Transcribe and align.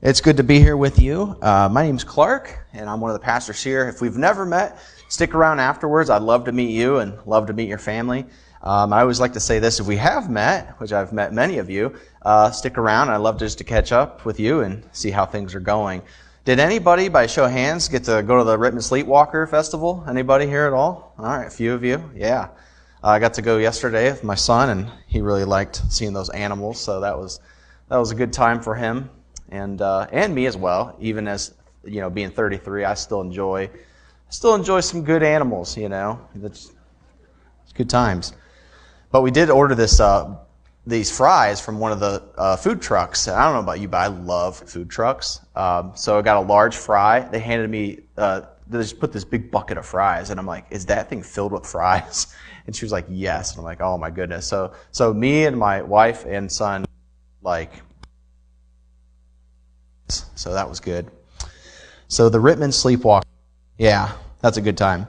It's 0.00 0.20
good 0.20 0.36
to 0.36 0.44
be 0.44 0.60
here 0.60 0.76
with 0.76 1.00
you. 1.00 1.36
Uh, 1.42 1.68
my 1.68 1.82
name's 1.82 2.04
Clark, 2.04 2.56
and 2.72 2.88
I'm 2.88 3.00
one 3.00 3.10
of 3.10 3.16
the 3.16 3.24
pastors 3.24 3.60
here. 3.60 3.88
If 3.88 4.00
we've 4.00 4.16
never 4.16 4.46
met, 4.46 4.78
stick 5.08 5.34
around 5.34 5.58
afterwards. 5.58 6.08
I'd 6.08 6.22
love 6.22 6.44
to 6.44 6.52
meet 6.52 6.70
you 6.70 6.98
and 6.98 7.18
love 7.26 7.48
to 7.48 7.52
meet 7.52 7.68
your 7.68 7.78
family. 7.78 8.24
Um, 8.62 8.92
I 8.92 9.00
always 9.00 9.18
like 9.18 9.32
to 9.32 9.40
say 9.40 9.58
this: 9.58 9.80
if 9.80 9.88
we 9.88 9.96
have 9.96 10.30
met, 10.30 10.78
which 10.78 10.92
I've 10.92 11.12
met 11.12 11.32
many 11.32 11.58
of 11.58 11.68
you, 11.68 11.96
uh, 12.22 12.52
stick 12.52 12.78
around. 12.78 13.08
I'd 13.08 13.16
love 13.16 13.40
just 13.40 13.58
to 13.58 13.64
catch 13.64 13.90
up 13.90 14.24
with 14.24 14.38
you 14.38 14.60
and 14.60 14.84
see 14.92 15.10
how 15.10 15.26
things 15.26 15.52
are 15.56 15.60
going. 15.60 16.02
Did 16.44 16.60
anybody, 16.60 17.08
by 17.08 17.26
show 17.26 17.46
of 17.46 17.50
hands, 17.50 17.88
get 17.88 18.04
to 18.04 18.22
go 18.22 18.38
to 18.38 18.44
the 18.44 18.56
Rittman 18.56 18.84
Sleepwalker 18.84 19.48
Festival? 19.48 20.04
Anybody 20.08 20.46
here 20.46 20.66
at 20.68 20.74
all? 20.74 21.12
All 21.18 21.24
right, 21.24 21.48
a 21.48 21.50
few 21.50 21.72
of 21.72 21.82
you. 21.82 22.08
Yeah, 22.14 22.50
uh, 23.02 23.08
I 23.08 23.18
got 23.18 23.34
to 23.34 23.42
go 23.42 23.58
yesterday 23.58 24.12
with 24.12 24.22
my 24.22 24.36
son, 24.36 24.70
and 24.70 24.92
he 25.08 25.20
really 25.22 25.44
liked 25.44 25.82
seeing 25.88 26.12
those 26.12 26.30
animals. 26.30 26.78
So 26.78 27.00
that 27.00 27.18
was 27.18 27.40
that 27.88 27.96
was 27.96 28.12
a 28.12 28.14
good 28.14 28.32
time 28.32 28.62
for 28.62 28.76
him 28.76 29.10
and 29.50 29.80
uh, 29.82 30.06
and 30.12 30.34
me 30.34 30.46
as 30.46 30.56
well. 30.56 30.96
Even 31.00 31.28
as 31.28 31.54
you 31.84 32.00
know, 32.00 32.10
being 32.10 32.30
33, 32.30 32.84
I 32.84 32.94
still 32.94 33.20
enjoy 33.20 33.70
still 34.28 34.54
enjoy 34.54 34.80
some 34.80 35.02
good 35.02 35.22
animals. 35.22 35.76
You 35.76 35.88
know, 35.88 36.20
it's, 36.42 36.72
good 37.74 37.88
times. 37.88 38.32
But 39.12 39.22
we 39.22 39.30
did 39.30 39.50
order 39.50 39.74
this 39.74 40.00
uh, 40.00 40.36
these 40.86 41.14
fries 41.14 41.60
from 41.60 41.78
one 41.78 41.92
of 41.92 42.00
the 42.00 42.22
uh, 42.36 42.56
food 42.56 42.82
trucks. 42.82 43.28
I 43.28 43.44
don't 43.44 43.54
know 43.54 43.60
about 43.60 43.80
you, 43.80 43.88
but 43.88 43.98
I 43.98 44.06
love 44.08 44.56
food 44.56 44.90
trucks. 44.90 45.40
Um, 45.54 45.92
so 45.94 46.18
I 46.18 46.22
got 46.22 46.36
a 46.38 46.46
large 46.46 46.76
fry. 46.76 47.20
They 47.20 47.38
handed 47.38 47.70
me. 47.70 48.00
Uh, 48.16 48.42
they 48.66 48.78
just 48.78 48.98
put 48.98 49.12
this 49.12 49.24
big 49.24 49.50
bucket 49.50 49.78
of 49.78 49.86
fries, 49.86 50.30
and 50.30 50.38
I'm 50.38 50.46
like, 50.46 50.66
"Is 50.70 50.86
that 50.86 51.08
thing 51.08 51.22
filled 51.22 51.52
with 51.52 51.66
fries?" 51.66 52.34
And 52.66 52.76
she 52.76 52.84
was 52.84 52.92
like, 52.92 53.06
"Yes." 53.08 53.52
And 53.52 53.60
I'm 53.60 53.64
like, 53.64 53.80
"Oh 53.80 53.96
my 53.96 54.10
goodness!" 54.10 54.46
So, 54.46 54.74
so 54.90 55.14
me 55.14 55.46
and 55.46 55.56
my 55.56 55.80
wife 55.80 56.26
and 56.26 56.52
son, 56.52 56.84
like, 57.40 57.80
so 60.10 60.52
that 60.52 60.68
was 60.68 60.80
good. 60.80 61.10
So 62.08 62.28
the 62.28 62.38
Rittman 62.38 62.72
Sleepwalk, 62.72 63.22
yeah, 63.76 64.12
that's 64.40 64.56
a 64.56 64.60
good 64.60 64.76
time. 64.76 65.06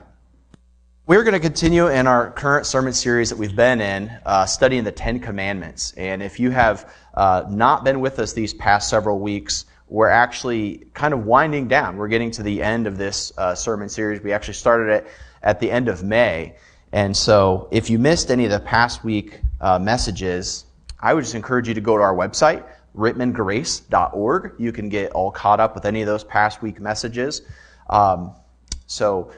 We're 1.06 1.24
going 1.24 1.34
to 1.34 1.40
continue 1.40 1.88
in 1.88 2.06
our 2.06 2.30
current 2.30 2.66
sermon 2.66 2.92
series 2.92 3.30
that 3.30 3.36
we've 3.36 3.56
been 3.56 3.80
in, 3.80 4.12
uh, 4.24 4.46
studying 4.46 4.84
the 4.84 4.92
Ten 4.92 5.18
Commandments. 5.18 5.92
And 5.96 6.22
if 6.22 6.38
you 6.38 6.50
have 6.50 6.92
uh, 7.14 7.44
not 7.48 7.82
been 7.82 8.00
with 8.00 8.20
us 8.20 8.32
these 8.32 8.54
past 8.54 8.88
several 8.88 9.18
weeks, 9.18 9.64
we're 9.88 10.08
actually 10.08 10.86
kind 10.94 11.12
of 11.12 11.26
winding 11.26 11.66
down. 11.66 11.96
We're 11.96 12.08
getting 12.08 12.30
to 12.32 12.44
the 12.44 12.62
end 12.62 12.86
of 12.86 12.96
this 12.96 13.32
uh, 13.36 13.56
sermon 13.56 13.88
series. 13.88 14.22
We 14.22 14.32
actually 14.32 14.54
started 14.54 14.92
it 14.92 15.06
at 15.42 15.58
the 15.58 15.68
end 15.68 15.88
of 15.88 16.04
May. 16.04 16.54
And 16.92 17.16
so 17.16 17.68
if 17.72 17.90
you 17.90 17.98
missed 17.98 18.30
any 18.30 18.44
of 18.44 18.52
the 18.52 18.60
past 18.60 19.02
week 19.02 19.40
uh, 19.60 19.80
messages, 19.80 20.64
I 21.00 21.14
would 21.14 21.24
just 21.24 21.34
encourage 21.34 21.66
you 21.66 21.74
to 21.74 21.80
go 21.80 21.96
to 21.96 22.02
our 22.02 22.14
website, 22.14 22.64
rittmangrace.org. 22.96 24.54
You 24.58 24.72
can 24.72 24.88
get 24.88 25.12
all 25.12 25.30
caught 25.30 25.60
up 25.60 25.74
with 25.74 25.84
any 25.84 26.00
of 26.02 26.06
those 26.06 26.24
past 26.24 26.62
week 26.62 26.80
messages. 26.80 27.42
Um, 27.88 28.34
so 28.86 29.32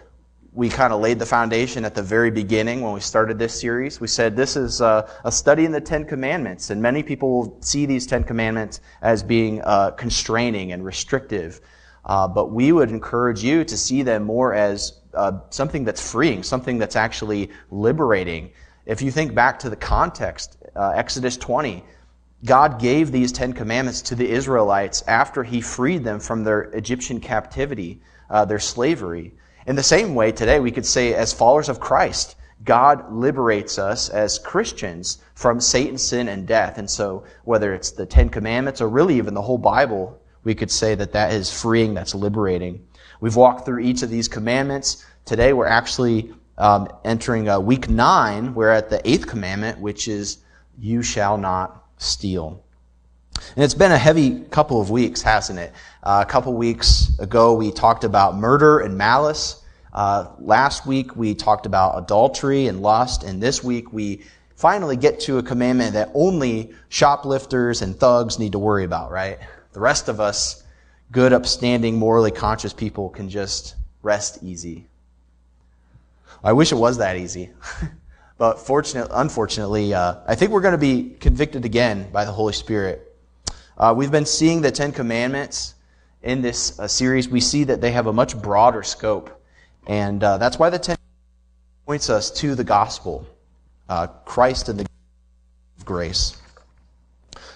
we 0.54 0.68
kind 0.68 0.92
of 0.92 1.00
laid 1.00 1.18
the 1.18 1.26
foundation 1.26 1.84
at 1.84 1.94
the 1.94 2.02
very 2.02 2.30
beginning 2.30 2.82
when 2.82 2.92
we 2.92 3.00
started 3.00 3.38
this 3.38 3.58
series. 3.58 4.00
We 4.00 4.06
said 4.06 4.36
this 4.36 4.54
is 4.54 4.80
a, 4.82 5.08
a 5.24 5.32
study 5.32 5.64
in 5.64 5.72
the 5.72 5.80
Ten 5.80 6.04
Commandments, 6.04 6.70
and 6.70 6.80
many 6.80 7.02
people 7.02 7.30
will 7.30 7.58
see 7.62 7.86
these 7.86 8.06
Ten 8.06 8.22
Commandments 8.22 8.80
as 9.00 9.22
being 9.22 9.62
uh, 9.62 9.92
constraining 9.92 10.72
and 10.72 10.84
restrictive. 10.84 11.60
Uh, 12.04 12.28
but 12.28 12.52
we 12.52 12.72
would 12.72 12.90
encourage 12.90 13.42
you 13.42 13.64
to 13.64 13.76
see 13.76 14.02
them 14.02 14.24
more 14.24 14.52
as 14.52 15.00
uh, 15.14 15.32
something 15.50 15.84
that's 15.84 16.10
freeing, 16.10 16.42
something 16.42 16.78
that's 16.78 16.96
actually 16.96 17.50
liberating. 17.70 18.50
If 18.84 19.00
you 19.00 19.10
think 19.10 19.34
back 19.34 19.58
to 19.60 19.70
the 19.70 19.76
context, 19.76 20.56
uh, 20.74 20.92
Exodus 20.94 21.36
20, 21.36 21.84
God 22.44 22.80
gave 22.80 23.12
these 23.12 23.30
Ten 23.30 23.52
Commandments 23.52 24.02
to 24.02 24.16
the 24.16 24.28
Israelites 24.28 25.02
after 25.06 25.44
He 25.44 25.60
freed 25.60 26.02
them 26.02 26.18
from 26.18 26.42
their 26.42 26.62
Egyptian 26.62 27.20
captivity, 27.20 28.00
uh, 28.28 28.44
their 28.44 28.58
slavery. 28.58 29.32
In 29.66 29.76
the 29.76 29.82
same 29.82 30.16
way, 30.16 30.32
today 30.32 30.58
we 30.58 30.72
could 30.72 30.86
say, 30.86 31.14
as 31.14 31.32
followers 31.32 31.68
of 31.68 31.78
Christ, 31.78 32.34
God 32.64 33.12
liberates 33.12 33.78
us 33.78 34.08
as 34.08 34.40
Christians 34.40 35.18
from 35.34 35.60
Satan, 35.60 35.98
sin, 35.98 36.28
and 36.28 36.46
death. 36.46 36.78
And 36.78 36.90
so, 36.90 37.24
whether 37.44 37.74
it's 37.74 37.92
the 37.92 38.06
Ten 38.06 38.28
Commandments 38.28 38.80
or 38.80 38.88
really 38.88 39.18
even 39.18 39.34
the 39.34 39.42
whole 39.42 39.58
Bible, 39.58 40.20
we 40.42 40.54
could 40.54 40.70
say 40.70 40.96
that 40.96 41.12
that 41.12 41.32
is 41.32 41.52
freeing, 41.52 41.94
that's 41.94 42.14
liberating. 42.14 42.84
We've 43.20 43.36
walked 43.36 43.64
through 43.64 43.80
each 43.80 44.02
of 44.02 44.10
these 44.10 44.26
commandments. 44.26 45.04
Today 45.24 45.52
we're 45.52 45.66
actually 45.66 46.34
um, 46.58 46.88
entering 47.04 47.48
uh, 47.48 47.60
week 47.60 47.88
nine. 47.88 48.54
We're 48.54 48.70
at 48.70 48.90
the 48.90 49.08
eighth 49.08 49.28
commandment, 49.28 49.78
which 49.78 50.08
is, 50.08 50.38
you 50.78 51.02
shall 51.02 51.38
not 51.38 51.81
steal. 52.02 52.62
And 53.54 53.64
it's 53.64 53.74
been 53.74 53.92
a 53.92 53.98
heavy 53.98 54.40
couple 54.40 54.80
of 54.80 54.90
weeks, 54.90 55.22
hasn't 55.22 55.58
it? 55.58 55.72
Uh, 56.02 56.24
a 56.26 56.30
couple 56.30 56.52
weeks 56.54 57.10
ago, 57.18 57.54
we 57.54 57.70
talked 57.70 58.04
about 58.04 58.36
murder 58.36 58.80
and 58.80 58.96
malice. 58.96 59.62
Uh, 59.92 60.28
last 60.38 60.86
week, 60.86 61.16
we 61.16 61.34
talked 61.34 61.66
about 61.66 61.98
adultery 61.98 62.66
and 62.66 62.80
lust. 62.80 63.22
And 63.22 63.42
this 63.42 63.62
week, 63.62 63.92
we 63.92 64.22
finally 64.56 64.96
get 64.96 65.20
to 65.20 65.38
a 65.38 65.42
commandment 65.42 65.94
that 65.94 66.10
only 66.14 66.72
shoplifters 66.88 67.82
and 67.82 67.98
thugs 67.98 68.38
need 68.38 68.52
to 68.52 68.58
worry 68.58 68.84
about, 68.84 69.10
right? 69.10 69.38
The 69.72 69.80
rest 69.80 70.08
of 70.08 70.20
us, 70.20 70.62
good, 71.10 71.32
upstanding, 71.32 71.98
morally 71.98 72.30
conscious 72.30 72.72
people, 72.72 73.08
can 73.08 73.28
just 73.28 73.74
rest 74.02 74.38
easy. 74.42 74.86
I 76.44 76.52
wish 76.52 76.72
it 76.72 76.76
was 76.76 76.98
that 76.98 77.16
easy. 77.16 77.50
But 78.42 78.58
fortunately, 78.58 79.12
unfortunately, 79.14 79.94
uh, 79.94 80.16
I 80.26 80.34
think 80.34 80.50
we're 80.50 80.62
going 80.62 80.72
to 80.72 80.76
be 80.76 81.14
convicted 81.20 81.64
again 81.64 82.10
by 82.10 82.24
the 82.24 82.32
Holy 82.32 82.52
Spirit. 82.52 83.16
Uh, 83.78 83.94
we've 83.96 84.10
been 84.10 84.26
seeing 84.26 84.62
the 84.62 84.72
Ten 84.72 84.90
Commandments 84.90 85.76
in 86.22 86.42
this 86.42 86.76
uh, 86.80 86.88
series. 86.88 87.28
We 87.28 87.38
see 87.38 87.62
that 87.62 87.80
they 87.80 87.92
have 87.92 88.08
a 88.08 88.12
much 88.12 88.36
broader 88.36 88.82
scope. 88.82 89.40
And 89.86 90.24
uh, 90.24 90.38
that's 90.38 90.58
why 90.58 90.70
the 90.70 90.80
Ten 90.80 90.96
points 91.86 92.10
us 92.10 92.32
to 92.40 92.56
the 92.56 92.64
gospel, 92.64 93.24
uh, 93.88 94.08
Christ 94.08 94.68
and 94.68 94.80
the 94.80 94.86
grace. 95.84 96.36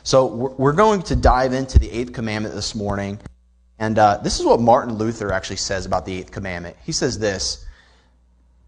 So 0.05 0.27
we're 0.27 0.73
going 0.73 1.03
to 1.03 1.17
dive 1.17 1.53
into 1.53 1.81
the 1.81 1.91
eighth 1.91 2.13
commandment 2.13 2.55
this 2.55 2.77
morning. 2.77 3.19
And 3.81 3.99
uh, 3.99 4.19
this 4.19 4.39
is 4.39 4.47
what 4.47 4.61
Martin 4.61 4.95
Luther 4.95 5.33
actually 5.33 5.57
says 5.57 5.85
about 5.85 6.07
the 6.07 6.17
eighth 6.17 6.31
commandment. 6.31 6.77
He 6.85 6.93
says 6.93 7.19
this 7.19 7.67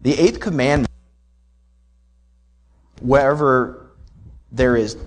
The 0.01 0.19
eighth 0.19 0.41
commandment 0.41 0.88
wherever 3.01 3.91
there 4.51 4.75
is 4.75 4.97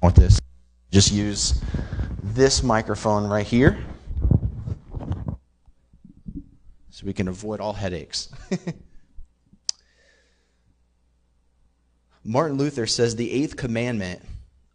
want 0.00 0.16
this 0.16 0.40
just 0.90 1.12
use 1.12 1.62
this 2.22 2.62
microphone 2.62 3.28
right 3.28 3.46
here 3.46 3.78
so 6.90 7.06
we 7.06 7.12
can 7.12 7.28
avoid 7.28 7.60
all 7.60 7.72
headaches. 7.72 8.28
Martin 12.24 12.56
luther 12.56 12.86
says 12.86 13.16
the 13.16 13.32
eighth 13.32 13.56
commandment 13.56 14.22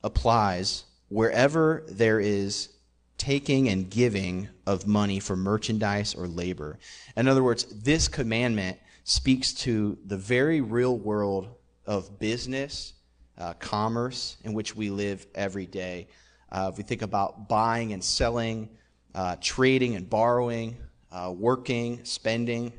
applies 0.04 0.84
wherever 1.09 1.84
there 1.88 2.19
is 2.19 2.69
taking 3.18 3.69
and 3.69 3.89
giving 3.89 4.50
of 4.66 4.86
money 4.86 5.19
for 5.19 5.36
merchandise 5.36 6.13
or 6.13 6.28
labor. 6.28 6.78
In 7.16 7.28
other 7.28 7.44
words 7.44 7.63
this 7.66 8.07
commandment 8.07 8.78
speaks 9.07 9.54
to 9.54 9.98
the 10.06 10.18
very 10.18 10.59
real 10.59 10.98
world 10.98 11.48
of 11.86 12.19
business, 12.19 12.92
uh, 13.38 13.54
commerce, 13.54 14.36
in 14.44 14.51
which 14.51 14.75
we 14.75 14.89
live 14.89 15.25
every 15.33 15.65
day. 15.65 16.09
Uh, 16.51 16.69
if 16.74 16.77
we 16.77 16.83
think 16.83 17.01
about 17.01 17.48
buying 17.48 17.94
and 17.94 18.04
selling, 18.04 18.68
uh, 19.15 19.38
trading 19.39 19.95
and 19.95 20.09
borrowing, 20.09 20.75
uh, 21.09 21.33
working, 21.33 22.04
spending, 22.04 22.74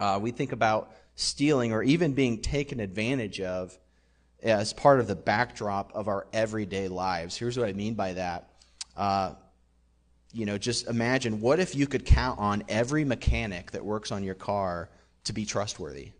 uh, 0.00 0.18
we 0.20 0.32
think 0.32 0.50
about 0.50 0.92
stealing 1.14 1.72
or 1.72 1.84
even 1.84 2.14
being 2.14 2.42
taken 2.42 2.80
advantage 2.80 3.40
of 3.40 3.78
as 4.42 4.72
part 4.72 4.98
of 4.98 5.06
the 5.06 5.14
backdrop 5.14 5.92
of 5.94 6.08
our 6.08 6.26
everyday 6.32 6.88
lives. 6.88 7.36
Here's 7.36 7.56
what 7.56 7.68
I 7.68 7.72
mean 7.74 7.94
by 7.94 8.14
that. 8.14 8.50
Uh, 8.96 9.34
you 10.32 10.46
know, 10.46 10.58
just 10.58 10.88
imagine 10.88 11.40
what 11.40 11.60
if 11.60 11.76
you 11.76 11.86
could 11.86 12.04
count 12.04 12.40
on 12.40 12.64
every 12.68 13.04
mechanic 13.04 13.70
that 13.70 13.84
works 13.84 14.10
on 14.10 14.24
your 14.24 14.34
car 14.34 14.90
to 15.24 15.32
be 15.32 15.44
trustworthy? 15.44 16.12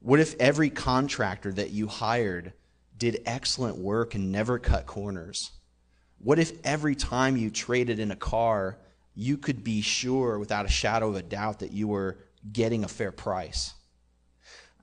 What 0.00 0.20
if 0.20 0.34
every 0.40 0.70
contractor 0.70 1.52
that 1.52 1.70
you 1.70 1.86
hired 1.86 2.52
did 2.96 3.22
excellent 3.26 3.76
work 3.76 4.14
and 4.14 4.32
never 4.32 4.58
cut 4.58 4.86
corners? 4.86 5.50
What 6.18 6.38
if 6.38 6.52
every 6.64 6.94
time 6.94 7.36
you 7.36 7.50
traded 7.50 7.98
in 7.98 8.10
a 8.10 8.16
car, 8.16 8.78
you 9.14 9.36
could 9.36 9.64
be 9.64 9.82
sure 9.82 10.38
without 10.38 10.66
a 10.66 10.70
shadow 10.70 11.08
of 11.08 11.16
a 11.16 11.22
doubt 11.22 11.60
that 11.60 11.72
you 11.72 11.88
were 11.88 12.18
getting 12.52 12.84
a 12.84 12.88
fair 12.88 13.12
price? 13.12 13.74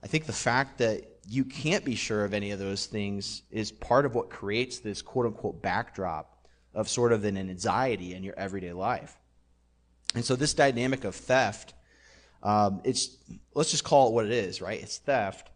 I 0.02 0.06
think 0.06 0.26
the 0.26 0.32
fact 0.32 0.78
that 0.78 1.04
you 1.28 1.44
can't 1.44 1.84
be 1.84 1.94
sure 1.94 2.24
of 2.24 2.32
any 2.32 2.52
of 2.52 2.58
those 2.58 2.86
things 2.86 3.42
is 3.50 3.70
part 3.70 4.06
of 4.06 4.14
what 4.14 4.30
creates 4.30 4.78
this 4.78 5.02
quote 5.02 5.26
unquote 5.26 5.60
backdrop 5.60 6.46
of 6.74 6.88
sort 6.88 7.12
of 7.12 7.24
an 7.24 7.36
anxiety 7.36 8.14
in 8.14 8.22
your 8.22 8.38
everyday 8.38 8.72
life. 8.72 9.16
And 10.14 10.24
so 10.24 10.36
this 10.36 10.54
dynamic 10.54 11.04
of 11.04 11.14
theft, 11.14 11.74
um, 12.48 12.80
it's 12.82 13.18
let's 13.54 13.70
just 13.70 13.84
call 13.84 14.08
it 14.08 14.14
what 14.14 14.24
it 14.24 14.32
is, 14.32 14.62
right? 14.62 14.80
It's 14.80 14.96
theft. 14.96 15.50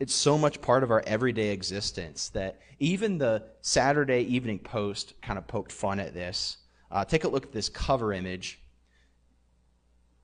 It's 0.00 0.14
so 0.14 0.38
much 0.38 0.62
part 0.62 0.82
of 0.82 0.90
our 0.90 1.02
everyday 1.06 1.50
existence 1.50 2.30
that 2.30 2.60
even 2.78 3.18
the 3.18 3.42
Saturday 3.60 4.22
Evening 4.22 4.58
Post 4.58 5.12
kind 5.20 5.38
of 5.38 5.46
poked 5.46 5.70
fun 5.70 6.00
at 6.00 6.14
this. 6.14 6.56
Uh, 6.90 7.04
take 7.04 7.24
a 7.24 7.28
look 7.28 7.44
at 7.44 7.52
this 7.52 7.68
cover 7.68 8.14
image, 8.14 8.58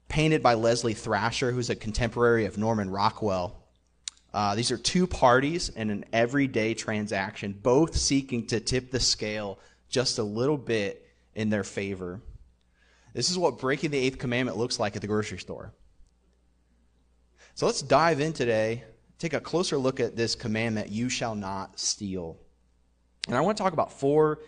painted 0.09 0.43
by 0.43 0.55
Leslie 0.55 0.95
Thrasher, 0.95 1.53
who's 1.53 1.69
a 1.69 1.77
contemporary 1.77 2.47
of 2.47 2.57
Norman 2.57 2.89
Rockwell. 2.89 3.63
Uh, 4.33 4.55
these 4.55 4.71
are 4.71 4.79
two 4.79 5.07
parties 5.07 5.69
in 5.69 5.91
an 5.91 6.07
everyday 6.15 6.73
transaction, 6.73 7.53
both 7.63 7.95
seeking 7.95 8.47
to 8.47 8.59
tip 8.59 8.91
the 8.91 9.01
scale 9.01 9.59
just 9.91 10.17
a 10.17 10.25
little 10.25 10.57
bit 10.57 11.07
in 11.35 11.51
their 11.51 11.63
favor. 11.63 12.23
This 13.15 13.31
is 13.31 13.39
what 13.39 13.59
breaking 13.59 13.93
the 13.93 13.99
eighth 13.99 14.19
commandment 14.19 14.59
looks 14.59 14.79
like 14.79 14.97
at 14.97 15.01
the 15.01 15.09
grocery 15.09 15.39
store. 15.39 15.73
So 17.55 17.67
let's 17.67 17.81
dive 17.81 18.21
in 18.21 18.33
today, 18.33 18.83
take 19.19 19.33
a 19.33 19.41
closer 19.41 19.79
look 19.79 20.01
at 20.01 20.17
this 20.17 20.35
commandment 20.35 20.91
you 20.91 21.09
shall 21.09 21.37
not 21.37 21.79
steal. 21.79 22.37
And 23.29 23.37
I 23.37 23.41
want 23.41 23.57
to 23.57 23.63
talk 23.63 23.73
about 23.73 23.93
four 23.93 24.41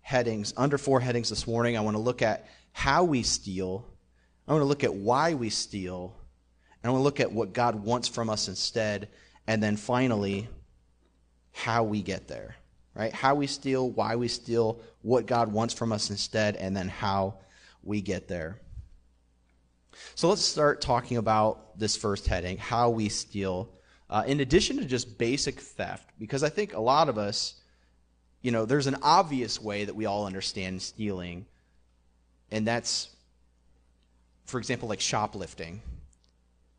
headings, 0.00 0.54
under 0.56 0.78
four 0.78 1.00
headings 1.00 1.28
this 1.28 1.46
morning. 1.46 1.76
I 1.76 1.80
want 1.80 1.96
to 1.96 2.02
look 2.02 2.22
at 2.22 2.46
how 2.72 3.04
we 3.04 3.22
steal, 3.22 3.86
I 4.48 4.52
want 4.52 4.62
to 4.62 4.66
look 4.66 4.84
at 4.84 4.94
why 4.94 5.34
we 5.34 5.50
steal, 5.50 6.16
and 6.82 6.88
I 6.88 6.92
want 6.92 7.00
to 7.00 7.04
look 7.04 7.20
at 7.20 7.30
what 7.30 7.52
God 7.52 7.76
wants 7.76 8.08
from 8.08 8.30
us 8.30 8.48
instead, 8.48 9.08
and 9.46 9.62
then 9.62 9.76
finally, 9.76 10.48
how 11.52 11.84
we 11.84 12.02
get 12.02 12.26
there. 12.26 12.56
Right? 12.94 13.12
How 13.12 13.34
we 13.34 13.48
steal, 13.48 13.90
why 13.90 14.16
we 14.16 14.28
steal, 14.28 14.80
what 15.02 15.26
God 15.26 15.52
wants 15.52 15.74
from 15.74 15.92
us 15.92 16.10
instead, 16.10 16.56
and 16.56 16.76
then 16.76 16.88
how 16.88 17.34
we 17.86 18.00
get 18.00 18.28
there. 18.28 18.60
So 20.14 20.28
let's 20.28 20.42
start 20.42 20.80
talking 20.80 21.16
about 21.16 21.78
this 21.78 21.96
first 21.96 22.26
heading 22.26 22.56
how 22.56 22.90
we 22.90 23.08
steal. 23.08 23.70
Uh, 24.10 24.24
in 24.26 24.40
addition 24.40 24.76
to 24.78 24.84
just 24.84 25.18
basic 25.18 25.60
theft, 25.60 26.08
because 26.18 26.42
I 26.42 26.48
think 26.48 26.74
a 26.74 26.80
lot 26.80 27.08
of 27.08 27.18
us, 27.18 27.54
you 28.42 28.50
know, 28.50 28.66
there's 28.66 28.86
an 28.86 28.96
obvious 29.02 29.60
way 29.60 29.84
that 29.84 29.94
we 29.94 30.06
all 30.06 30.26
understand 30.26 30.82
stealing, 30.82 31.46
and 32.50 32.66
that's, 32.66 33.08
for 34.44 34.58
example, 34.58 34.88
like 34.88 35.00
shoplifting, 35.00 35.80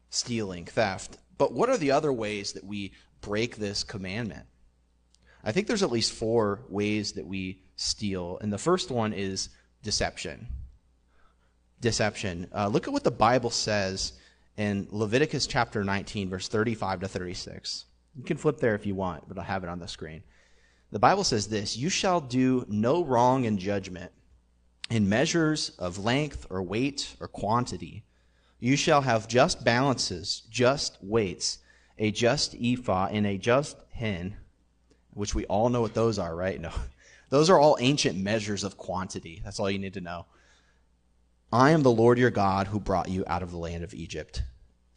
stealing, 0.10 0.66
theft. 0.66 1.18
But 1.38 1.52
what 1.52 1.70
are 1.70 1.78
the 1.78 1.92
other 1.92 2.14
ways 2.14 2.54
that 2.54 2.64
we 2.64 2.94
break 3.22 3.58
this 3.58 3.84
commandment? 3.84 4.46
I 5.44 5.52
think 5.52 5.68
there's 5.68 5.84
at 5.84 5.92
least 5.92 6.14
four 6.14 6.62
ways 6.70 7.14
that 7.14 7.26
we 7.26 7.62
steal, 7.76 8.38
and 8.42 8.54
the 8.54 8.58
first 8.58 8.92
one 8.92 9.14
is 9.14 9.50
deception 9.84 10.48
deception. 11.86 12.48
Uh, 12.52 12.68
look 12.68 12.88
at 12.88 12.94
what 12.94 13.04
the 13.04 13.12
Bible 13.12 13.52
says 13.52 14.14
in 14.58 14.88
Leviticus 14.90 15.46
chapter 15.46 15.84
19, 15.84 16.30
verse 16.30 16.48
35 16.48 17.02
to 17.02 17.08
36. 17.08 17.86
You 18.16 18.24
can 18.24 18.38
flip 18.38 18.58
there 18.60 18.74
if 18.74 18.88
you 18.88 18.96
want, 18.96 19.28
but 19.28 19.38
I'll 19.38 19.44
have 19.44 19.64
it 19.64 19.70
on 19.70 19.80
the 19.80 19.88
screen. 19.88 20.24
The 20.92 21.00
Bible 21.00 21.24
says 21.24 21.48
this 21.48 21.78
You 21.78 21.90
shall 21.90 22.22
do 22.22 22.66
no 22.68 23.04
wrong 23.04 23.46
in 23.46 23.60
judgment, 23.60 24.12
in 24.90 25.08
measures 25.08 25.70
of 25.78 26.00
length 26.00 26.48
or 26.50 26.64
weight 26.64 27.16
or 27.22 27.28
quantity. 27.28 28.04
You 28.60 28.76
shall 28.76 29.02
have 29.02 29.28
just 29.28 29.64
balances, 29.64 30.42
just 30.50 30.98
weights, 31.04 31.60
a 32.00 32.10
just 32.10 32.56
ephah, 32.56 33.10
and 33.12 33.28
a 33.28 33.38
just 33.38 33.78
hin, 33.92 34.38
which 35.14 35.36
we 35.36 35.46
all 35.46 35.70
know 35.70 35.82
what 35.82 35.94
those 35.94 36.18
are, 36.18 36.36
right? 36.36 36.60
No. 36.62 36.72
Those 37.30 37.50
are 37.50 37.60
all 37.60 37.76
ancient 37.80 38.18
measures 38.18 38.64
of 38.64 38.78
quantity. 38.78 39.42
That's 39.44 39.60
all 39.60 39.70
you 39.70 39.80
need 39.80 39.96
to 39.96 40.02
know. 40.02 40.28
I 41.56 41.72
am 41.72 41.84
the 41.84 41.90
Lord 41.90 42.18
your 42.18 42.32
God 42.32 42.68
who 42.68 42.82
brought 42.82 43.08
you 43.08 43.24
out 43.28 43.42
of 43.42 43.50
the 43.50 43.58
land 43.58 43.86
of 43.86 43.94
Egypt. 43.94 44.44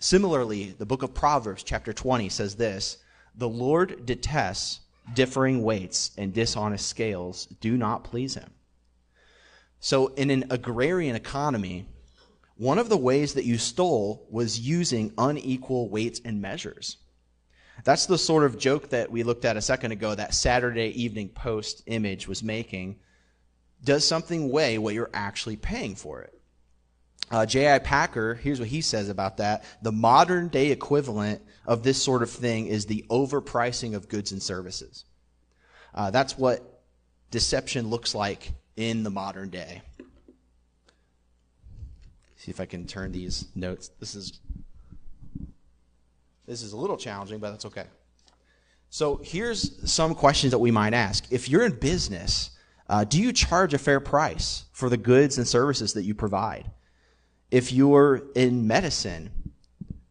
Similarly, 0.00 0.74
the 0.76 0.86
book 0.86 1.04
of 1.04 1.14
Proverbs, 1.14 1.62
chapter 1.62 1.92
20, 1.92 2.28
says 2.30 2.56
this 2.56 2.96
The 3.36 3.48
Lord 3.48 4.04
detests 4.04 4.80
differing 5.14 5.62
weights 5.62 6.10
and 6.18 6.34
dishonest 6.34 6.88
scales 6.88 7.46
do 7.60 7.76
not 7.76 8.02
please 8.02 8.34
him. 8.34 8.50
So, 9.78 10.08
in 10.08 10.30
an 10.30 10.46
agrarian 10.50 11.14
economy, 11.14 11.86
one 12.56 12.78
of 12.80 12.88
the 12.88 12.96
ways 12.96 13.34
that 13.34 13.44
you 13.44 13.56
stole 13.56 14.26
was 14.28 14.58
using 14.58 15.12
unequal 15.16 15.88
weights 15.88 16.20
and 16.24 16.42
measures. 16.42 16.96
That's 17.84 18.06
the 18.06 18.18
sort 18.18 18.42
of 18.42 18.58
joke 18.58 18.88
that 18.88 19.12
we 19.12 19.22
looked 19.22 19.44
at 19.44 19.56
a 19.56 19.62
second 19.62 19.92
ago, 19.92 20.12
that 20.12 20.34
Saturday 20.34 20.88
Evening 21.00 21.28
Post 21.28 21.84
image 21.86 22.26
was 22.26 22.42
making. 22.42 22.98
Does 23.84 24.04
something 24.04 24.50
weigh 24.50 24.76
what 24.78 24.94
you're 24.94 25.10
actually 25.14 25.54
paying 25.54 25.94
for 25.94 26.22
it? 26.22 26.34
Uh, 27.30 27.44
J.I. 27.44 27.78
Packer, 27.80 28.34
here's 28.34 28.58
what 28.58 28.68
he 28.68 28.80
says 28.80 29.08
about 29.08 29.36
that. 29.36 29.64
The 29.82 29.92
modern 29.92 30.48
day 30.48 30.70
equivalent 30.70 31.42
of 31.66 31.82
this 31.82 32.02
sort 32.02 32.22
of 32.22 32.30
thing 32.30 32.66
is 32.66 32.86
the 32.86 33.04
overpricing 33.10 33.94
of 33.94 34.08
goods 34.08 34.32
and 34.32 34.42
services. 34.42 35.04
Uh, 35.94 36.10
that's 36.10 36.38
what 36.38 36.82
deception 37.30 37.88
looks 37.88 38.14
like 38.14 38.52
in 38.76 39.02
the 39.02 39.10
modern 39.10 39.50
day. 39.50 39.82
See 42.36 42.50
if 42.50 42.60
I 42.60 42.66
can 42.66 42.86
turn 42.86 43.12
these 43.12 43.46
notes. 43.54 43.90
This 44.00 44.14
is 44.14 44.40
this 46.46 46.62
is 46.62 46.72
a 46.72 46.76
little 46.78 46.96
challenging, 46.96 47.40
but 47.40 47.50
that's 47.50 47.66
okay. 47.66 47.84
So 48.88 49.20
here's 49.22 49.90
some 49.90 50.14
questions 50.14 50.52
that 50.52 50.58
we 50.58 50.70
might 50.70 50.94
ask. 50.94 51.30
If 51.30 51.48
you're 51.48 51.66
in 51.66 51.72
business, 51.72 52.50
uh, 52.88 53.04
do 53.04 53.20
you 53.20 53.34
charge 53.34 53.74
a 53.74 53.78
fair 53.78 54.00
price 54.00 54.64
for 54.72 54.88
the 54.88 54.96
goods 54.96 55.36
and 55.36 55.46
services 55.46 55.92
that 55.92 56.04
you 56.04 56.14
provide? 56.14 56.70
If 57.50 57.72
you're 57.72 58.22
in 58.34 58.66
medicine, 58.66 59.52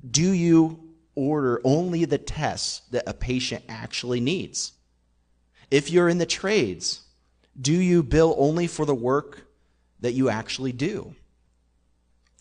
do 0.09 0.31
you 0.31 0.93
order 1.15 1.61
only 1.63 2.05
the 2.05 2.17
tests 2.17 2.81
that 2.91 3.03
a 3.07 3.13
patient 3.13 3.63
actually 3.69 4.19
needs? 4.19 4.73
If 5.69 5.91
you're 5.91 6.09
in 6.09 6.17
the 6.17 6.25
trades, 6.25 7.01
do 7.59 7.73
you 7.73 8.03
bill 8.03 8.35
only 8.37 8.67
for 8.67 8.85
the 8.85 8.95
work 8.95 9.47
that 9.99 10.13
you 10.13 10.29
actually 10.29 10.71
do? 10.71 11.15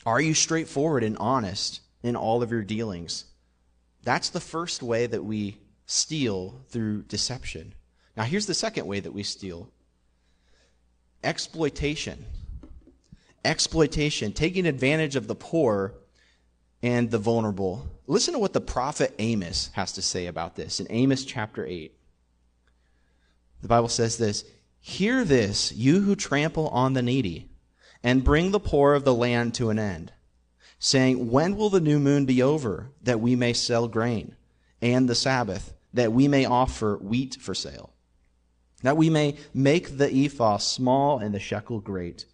Are 0.05 0.21
you 0.21 0.35
straightforward 0.35 1.03
and 1.03 1.17
honest 1.19 1.81
in 2.03 2.17
all 2.17 2.43
of 2.43 2.51
your 2.51 2.63
dealings? 2.63 3.25
That's 4.05 4.31
the 4.31 4.41
first 4.41 4.83
way 4.83 5.07
that 5.07 5.25
we 5.25 5.59
steal 5.87 6.63
through 6.69 7.03
deception. 7.03 7.75
Now, 8.17 8.25
here's 8.25 8.47
the 8.47 8.55
second 8.55 8.87
way 8.87 9.01
that 9.01 9.13
we 9.13 9.23
steal 9.23 9.69
exploitation 11.25 12.25
exploitation, 13.47 14.33
taking 14.33 14.67
advantage 14.67 15.17
of 15.17 15.27
the 15.27 15.35
poor 15.35 15.95
and 16.83 17.11
the 17.11 17.19
vulnerable. 17.19 17.87
Listen 18.07 18.35
to 18.35 18.41
what 18.41 18.53
the 18.53 18.61
prophet 18.61 19.15
Amos 19.19 19.71
has 19.73 19.93
to 19.93 20.03
say 20.03 20.27
about 20.27 20.57
this 20.57 20.81
in 20.81 20.87
Amos 20.91 21.25
chapter 21.25 21.65
8. 21.65 21.93
The 23.63 23.69
Bible 23.69 23.89
says 23.89 24.19
this 24.19 24.45
Hear 24.81 25.25
this, 25.25 25.73
you 25.73 26.03
who 26.03 26.15
trample 26.15 26.69
on 26.69 26.93
the 26.93 27.03
needy, 27.03 27.49
and 28.03 28.23
bring 28.23 28.51
the 28.51 28.61
poor 28.61 28.95
of 28.95 29.05
the 29.05 29.15
land 29.15 29.55
to 29.55 29.71
an 29.71 29.79
end, 29.79 30.13
saying, 30.79 31.31
When 31.31 31.57
will 31.57 31.71
the 31.71 31.81
new 31.81 31.99
moon 31.99 32.27
be 32.27 32.43
over, 32.43 32.93
that 33.03 33.21
we 33.21 33.35
may 33.35 33.53
sell 33.53 33.89
grain, 33.89 34.37
and 34.81 35.09
the 35.09 35.15
Sabbath, 35.15 35.75
that 35.93 36.13
we 36.13 36.29
may 36.29 36.45
offer 36.45 36.99
wheat 36.99 37.37
for 37.41 37.55
sale? 37.55 37.95
That 38.83 38.97
we 38.97 39.11
may 39.11 39.37
make 39.55 39.97
the 39.97 40.27
ephah 40.27 40.59
small 40.59 41.19
and 41.19 41.35
the 41.35 41.41
shekel 41.41 41.81
great 41.81 42.27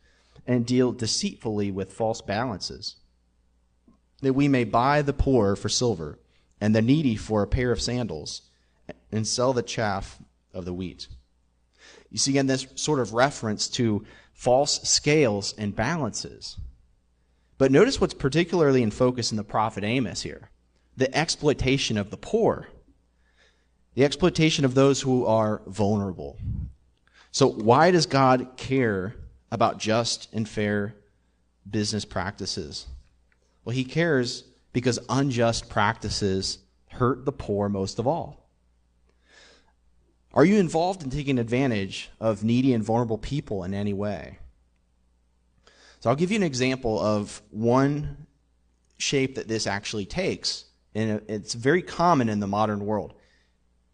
and 0.46 0.66
deal 0.66 0.92
deceitfully 0.92 1.70
with 1.70 1.92
false 1.92 2.20
balances, 2.20 2.96
that 4.20 4.34
we 4.34 4.48
may 4.48 4.64
buy 4.64 5.02
the 5.02 5.12
poor 5.12 5.56
for 5.56 5.68
silver 5.68 6.18
and 6.60 6.74
the 6.74 6.82
needy 6.82 7.16
for 7.16 7.42
a 7.42 7.46
pair 7.46 7.72
of 7.72 7.80
sandals, 7.80 8.42
and 9.10 9.26
sell 9.26 9.52
the 9.52 9.62
chaff 9.62 10.18
of 10.54 10.64
the 10.64 10.72
wheat. 10.72 11.08
You 12.10 12.18
see, 12.18 12.32
again, 12.32 12.46
this 12.46 12.66
sort 12.74 13.00
of 13.00 13.14
reference 13.14 13.68
to 13.70 14.04
false 14.32 14.80
scales 14.88 15.54
and 15.58 15.74
balances. 15.74 16.56
But 17.58 17.72
notice 17.72 18.00
what's 18.00 18.14
particularly 18.14 18.82
in 18.82 18.90
focus 18.90 19.30
in 19.30 19.36
the 19.36 19.44
prophet 19.44 19.84
Amos 19.84 20.22
here 20.22 20.50
the 20.96 21.16
exploitation 21.16 21.96
of 21.96 22.10
the 22.10 22.16
poor, 22.18 22.68
the 23.94 24.04
exploitation 24.04 24.64
of 24.64 24.74
those 24.74 25.00
who 25.00 25.24
are 25.24 25.62
vulnerable. 25.66 26.38
So, 27.30 27.48
why 27.48 27.90
does 27.90 28.06
God 28.06 28.56
care 28.56 29.16
about 29.52 29.78
just 29.78 30.28
and 30.32 30.48
fair 30.48 30.96
business 31.70 32.04
practices? 32.04 32.86
Well, 33.64 33.76
he 33.76 33.84
cares 33.84 34.44
because 34.72 34.98
unjust 35.08 35.68
practices 35.68 36.58
hurt 36.88 37.24
the 37.24 37.32
poor 37.32 37.68
most 37.68 37.98
of 37.98 38.06
all. 38.06 38.48
Are 40.34 40.46
you 40.46 40.58
involved 40.58 41.02
in 41.02 41.10
taking 41.10 41.38
advantage 41.38 42.10
of 42.18 42.42
needy 42.42 42.72
and 42.72 42.82
vulnerable 42.82 43.18
people 43.18 43.64
in 43.64 43.74
any 43.74 43.92
way? 43.92 44.38
So 46.00 46.08
I'll 46.08 46.16
give 46.16 46.30
you 46.30 46.36
an 46.36 46.42
example 46.42 46.98
of 46.98 47.42
one 47.50 48.26
shape 48.96 49.34
that 49.34 49.48
this 49.48 49.66
actually 49.66 50.06
takes, 50.06 50.64
and 50.94 51.20
it's 51.28 51.52
very 51.52 51.82
common 51.82 52.30
in 52.30 52.40
the 52.40 52.46
modern 52.46 52.86
world. 52.86 53.12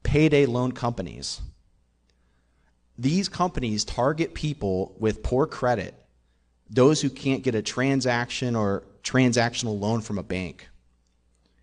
Payday 0.05 0.47
loan 0.47 0.71
companies. 0.71 1.41
These 2.99 3.28
companies 3.28 3.85
target 3.85 4.35
people 4.35 4.97
with 4.99 5.23
poor 5.23 5.47
credit, 5.47 5.95
those 6.69 7.00
who 7.00 7.09
can't 7.09 7.45
get 7.45 7.55
a 7.55 7.62
transaction 7.62 8.57
or 8.57 8.85
transactional 9.05 9.78
loan 9.78 10.00
from 10.00 10.19
a 10.19 10.23
bank. 10.23 10.69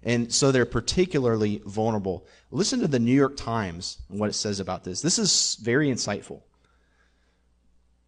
And 0.02 0.32
so 0.32 0.52
they're 0.52 0.66
particularly 0.66 1.62
vulnerable. 1.66 2.26
Listen 2.52 2.80
to 2.80 2.88
the 2.88 3.00
New 3.00 3.14
York 3.14 3.36
Times 3.36 3.98
and 4.10 4.20
what 4.20 4.30
it 4.30 4.34
says 4.34 4.60
about 4.60 4.84
this. 4.84 5.02
This 5.02 5.20
is 5.20 5.58
very 5.62 5.90
insightful. 5.90 6.42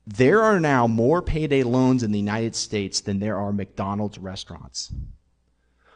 There 0.05 0.41
are 0.41 0.59
now 0.59 0.87
more 0.87 1.21
payday 1.21 1.63
loans 1.63 2.03
in 2.03 2.11
the 2.11 2.19
United 2.19 2.55
States 2.55 3.01
than 3.01 3.19
there 3.19 3.37
are 3.37 3.51
McDonald's 3.51 4.17
restaurants. 4.17 4.93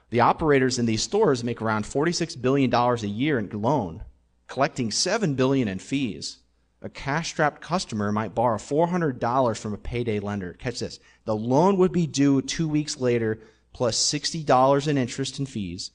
The 0.09 0.19
operators 0.19 0.77
in 0.77 0.85
these 0.85 1.01
stores 1.01 1.45
make 1.45 1.61
around 1.61 1.85
$46 1.85 2.41
billion 2.41 2.73
a 2.73 2.95
year 3.07 3.39
in 3.39 3.49
loan, 3.61 4.03
collecting 4.47 4.91
7 4.91 5.35
billion 5.35 5.69
in 5.69 5.79
fees. 5.79 6.39
A 6.81 6.89
cash-strapped 6.89 7.61
customer 7.61 8.11
might 8.11 8.33
borrow 8.33 8.57
$400 8.57 9.57
from 9.57 9.73
a 9.73 9.77
payday 9.77 10.19
lender. 10.19 10.53
Catch 10.53 10.79
this. 10.79 10.99
The 11.25 11.35
loan 11.35 11.77
would 11.77 11.91
be 11.91 12.07
due 12.07 12.41
two 12.41 12.67
weeks 12.67 12.99
later 12.99 13.39
plus 13.73 13.97
$60 13.97 14.87
in 14.87 14.97
interest 14.97 15.37
and 15.37 15.47
fees. 15.47 15.91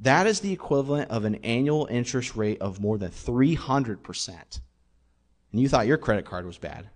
That 0.00 0.26
is 0.28 0.40
the 0.40 0.52
equivalent 0.52 1.10
of 1.10 1.24
an 1.24 1.36
annual 1.36 1.88
interest 1.90 2.36
rate 2.36 2.60
of 2.60 2.80
more 2.80 2.98
than 2.98 3.10
300%. 3.10 4.60
And 5.50 5.60
you 5.60 5.68
thought 5.68 5.88
your 5.88 5.98
credit 5.98 6.24
card 6.24 6.46
was 6.46 6.58
bad. 6.58 6.88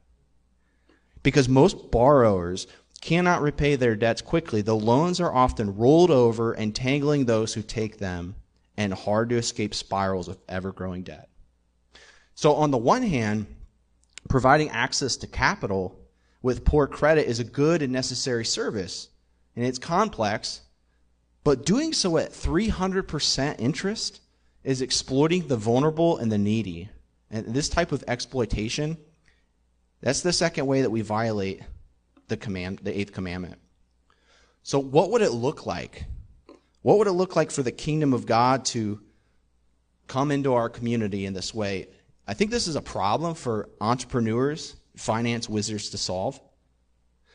Because 1.22 1.48
most 1.48 1.90
borrowers 1.90 2.68
cannot 3.00 3.42
repay 3.42 3.74
their 3.74 3.96
debts 3.96 4.22
quickly, 4.22 4.62
the 4.62 4.76
loans 4.76 5.20
are 5.20 5.32
often 5.32 5.76
rolled 5.76 6.12
over, 6.12 6.54
entangling 6.54 7.24
those 7.24 7.54
who 7.54 7.62
take 7.62 7.98
them, 7.98 8.36
and 8.76 8.94
hard 8.94 9.30
to 9.30 9.36
escape 9.36 9.74
spirals 9.74 10.28
of 10.28 10.38
ever 10.48 10.72
growing 10.72 11.02
debt. 11.02 11.28
So, 12.42 12.56
on 12.56 12.72
the 12.72 12.76
one 12.76 13.04
hand, 13.04 13.46
providing 14.28 14.70
access 14.70 15.14
to 15.18 15.28
capital 15.28 15.96
with 16.42 16.64
poor 16.64 16.88
credit 16.88 17.28
is 17.28 17.38
a 17.38 17.44
good 17.44 17.82
and 17.82 17.92
necessary 17.92 18.44
service 18.44 19.10
and 19.54 19.64
it's 19.64 19.78
complex, 19.78 20.62
but 21.44 21.64
doing 21.64 21.92
so 21.92 22.18
at 22.18 22.32
300% 22.32 23.60
interest 23.60 24.22
is 24.64 24.82
exploiting 24.82 25.46
the 25.46 25.56
vulnerable 25.56 26.18
and 26.18 26.32
the 26.32 26.38
needy. 26.38 26.88
And 27.30 27.46
this 27.46 27.68
type 27.68 27.92
of 27.92 28.02
exploitation, 28.08 28.96
that's 30.00 30.22
the 30.22 30.32
second 30.32 30.66
way 30.66 30.82
that 30.82 30.90
we 30.90 31.00
violate 31.00 31.62
the 32.26 32.36
command, 32.36 32.80
the 32.82 32.98
eighth 32.98 33.12
commandment. 33.12 33.54
So 34.64 34.80
what 34.80 35.12
would 35.12 35.22
it 35.22 35.30
look 35.30 35.64
like? 35.64 36.06
What 36.80 36.98
would 36.98 37.06
it 37.06 37.12
look 37.12 37.36
like 37.36 37.52
for 37.52 37.62
the 37.62 37.70
kingdom 37.70 38.12
of 38.12 38.26
God 38.26 38.64
to 38.64 39.00
come 40.08 40.32
into 40.32 40.54
our 40.54 40.68
community 40.68 41.24
in 41.24 41.34
this 41.34 41.54
way? 41.54 41.86
I 42.26 42.34
think 42.34 42.50
this 42.50 42.68
is 42.68 42.76
a 42.76 42.82
problem 42.82 43.34
for 43.34 43.68
entrepreneurs, 43.80 44.76
finance 44.96 45.48
wizards 45.48 45.90
to 45.90 45.98
solve. 45.98 46.40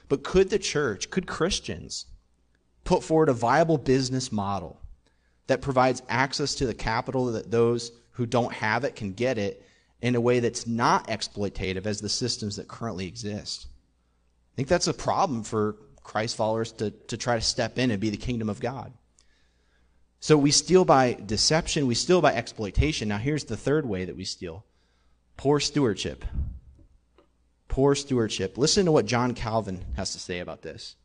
But 0.10 0.24
could 0.24 0.50
the 0.50 0.60
church, 0.60 1.10
could 1.10 1.27
Christians 1.27 2.06
put 2.84 3.03
forward 3.03 3.29
a 3.29 3.34
viable 3.34 3.77
business 3.77 4.32
model 4.32 4.79
that 5.48 5.62
provides 5.62 6.01
access 6.08 6.56
to 6.56 6.65
the 6.65 6.74
capital 6.74 7.25
that 7.27 7.51
those 7.51 7.91
who 8.12 8.25
don't 8.25 8.53
have 8.53 8.84
it 8.84 8.96
can 8.96 9.13
get 9.13 9.38
it 9.38 9.63
in 10.01 10.15
a 10.15 10.22
way 10.22 10.39
that's 10.39 10.67
not 10.67 11.08
exploitative 11.08 11.86
as 11.86 12.00
the 12.00 12.10
systems 12.10 12.56
that 12.56 12.67
currently 12.67 13.08
exist? 13.08 13.67
I 13.70 14.56
think 14.56 14.70
that's 14.70 14.88
a 14.88 14.94
problem 14.94 15.44
for 15.44 15.75
Christ 16.03 16.38
followers 16.38 16.72
to, 16.74 16.91
to 16.91 17.17
try 17.17 17.36
to 17.36 17.41
step 17.41 17.77
in 17.77 17.91
and 17.91 18.00
be 18.00 18.10
the 18.10 18.17
kingdom 18.17 18.50
of 18.50 18.62
God. 18.62 18.94
So 20.20 20.38
we 20.38 20.51
steal 20.51 20.86
by 20.86 21.13
deception, 21.13 21.86
we 21.86 21.94
steal 21.94 22.22
by 22.22 22.34
exploitation. 22.34 23.10
Now, 23.10 23.17
here's 23.17 23.44
the 23.44 23.58
third 23.58 23.86
way 23.86 24.06
that 24.06 24.15
we 24.15 24.24
steal 24.24 24.63
poor 25.38 25.60
stewardship 25.60 26.25
poor 27.77 27.94
stewardship. 27.94 28.58
Listen 28.58 28.86
to 28.86 28.91
what 28.91 29.06
John 29.06 29.36
Calvin 29.36 29.86
has 29.98 30.12
to 30.13 30.20
say 30.20 30.39
about 30.39 30.63
this. 30.63 30.96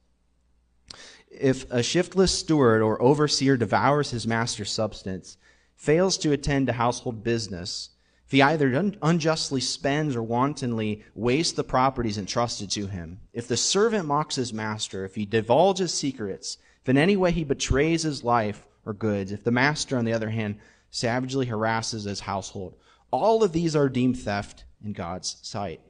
If 1.30 1.70
a 1.70 1.82
shiftless 1.82 2.38
steward 2.38 2.80
or 2.80 3.02
overseer 3.02 3.58
devours 3.58 4.10
his 4.10 4.26
master's 4.26 4.70
substance, 4.70 5.36
fails 5.76 6.16
to 6.16 6.32
attend 6.32 6.68
to 6.68 6.72
household 6.72 7.22
business, 7.22 7.90
if 8.24 8.32
he 8.32 8.40
either 8.40 8.74
un- 8.74 8.96
unjustly 9.02 9.60
spends 9.60 10.16
or 10.16 10.22
wantonly 10.22 11.04
wastes 11.14 11.52
the 11.52 11.62
properties 11.62 12.16
entrusted 12.16 12.70
to 12.70 12.86
him, 12.86 13.20
if 13.34 13.48
the 13.48 13.56
servant 13.58 14.06
mocks 14.06 14.36
his 14.36 14.54
master, 14.54 15.04
if 15.04 15.14
he 15.14 15.26
divulges 15.26 15.92
secrets, 15.92 16.56
if 16.80 16.88
in 16.88 16.96
any 16.96 17.16
way 17.16 17.32
he 17.32 17.44
betrays 17.44 18.02
his 18.02 18.24
life 18.24 18.66
or 18.86 18.94
goods, 18.94 19.30
if 19.30 19.44
the 19.44 19.50
master, 19.50 19.98
on 19.98 20.06
the 20.06 20.14
other 20.14 20.30
hand, 20.30 20.58
savagely 20.90 21.44
harasses 21.44 22.04
his 22.04 22.20
household, 22.20 22.76
all 23.12 23.44
of 23.44 23.52
these 23.52 23.76
are 23.76 23.88
deemed 23.88 24.18
theft 24.18 24.64
in 24.82 24.92
God's 24.92 25.36
sight. 25.42 25.80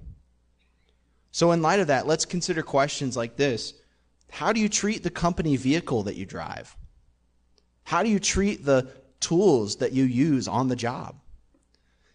So, 1.30 1.52
in 1.52 1.62
light 1.62 1.80
of 1.80 1.86
that, 1.86 2.06
let's 2.06 2.26
consider 2.26 2.62
questions 2.62 3.16
like 3.16 3.36
this 3.36 3.72
How 4.30 4.52
do 4.52 4.60
you 4.60 4.68
treat 4.68 5.02
the 5.02 5.10
company 5.10 5.56
vehicle 5.56 6.02
that 6.02 6.16
you 6.16 6.26
drive? 6.26 6.76
How 7.84 8.02
do 8.02 8.10
you 8.10 8.20
treat 8.20 8.64
the 8.64 8.90
tools 9.20 9.76
that 9.76 9.92
you 9.92 10.04
use 10.04 10.46
on 10.46 10.68
the 10.68 10.76
job? 10.76 11.16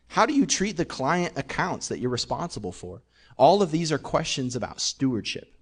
How 0.08 0.26
do 0.26 0.34
you 0.34 0.46
treat 0.46 0.78
the 0.78 0.86
client 0.86 1.34
accounts 1.36 1.88
that 1.88 2.00
you're 2.00 2.10
responsible 2.10 2.72
for? 2.72 3.02
All 3.38 3.62
of 3.62 3.72
these 3.72 3.92
are 3.92 3.98
questions 3.98 4.56
about 4.56 4.80
stewardship. 4.80 5.54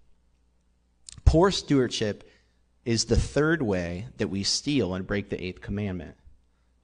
Poor 1.24 1.50
stewardship 1.52 2.30
is 2.86 3.06
the 3.06 3.16
third 3.16 3.62
way 3.62 4.08
that 4.18 4.28
we 4.28 4.44
steal 4.44 4.94
and 4.94 5.08
break 5.08 5.30
the 5.30 5.44
eighth 5.44 5.62
commandment. 5.62 6.16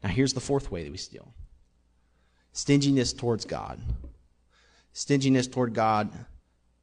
Now, 0.03 0.10
here's 0.10 0.34
the 0.34 0.39
fourth 0.39 0.72
way 0.72 0.84
that 0.84 0.91
we 0.91 0.98
steal 0.98 1.34
stinginess 2.53 3.13
towards 3.13 3.46
God. 3.46 3.79
Stinginess 4.93 5.48
toward 5.48 5.74
God 5.74 6.12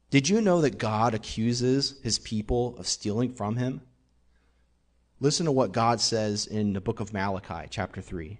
did 0.09 0.27
you 0.27 0.41
know 0.41 0.61
that 0.61 0.79
God 0.79 1.13
accuses 1.13 1.99
his 2.01 2.17
people 2.17 2.75
of 2.77 2.87
stealing 2.87 3.33
from 3.33 3.57
him? 3.57 3.81
Listen 5.19 5.45
to 5.45 5.51
what 5.51 5.71
God 5.71 6.01
says 6.01 6.47
in 6.47 6.73
the 6.73 6.81
book 6.81 6.99
of 6.99 7.13
Malachi, 7.13 7.67
chapter 7.69 8.01
3. 8.01 8.39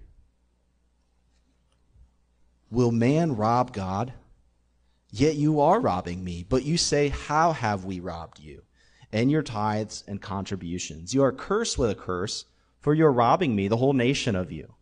Will 2.71 2.91
man 2.91 3.35
rob 3.35 3.73
God? 3.73 4.13
Yet 5.11 5.35
you 5.35 5.59
are 5.59 5.79
robbing 5.79 6.23
me. 6.23 6.45
But 6.47 6.63
you 6.63 6.77
say, 6.77 7.09
How 7.09 7.51
have 7.51 7.85
we 7.85 7.99
robbed 7.99 8.39
you? 8.39 8.63
And 9.11 9.29
your 9.29 9.41
tithes 9.43 10.03
and 10.07 10.21
contributions. 10.21 11.13
You 11.13 11.23
are 11.23 11.31
cursed 11.31 11.77
with 11.77 11.89
a 11.89 11.95
curse, 11.95 12.45
for 12.79 12.93
you 12.93 13.05
are 13.05 13.11
robbing 13.11 13.55
me, 13.55 13.67
the 13.67 13.77
whole 13.77 13.93
nation 13.93 14.35
of 14.35 14.51
you. 14.51 14.73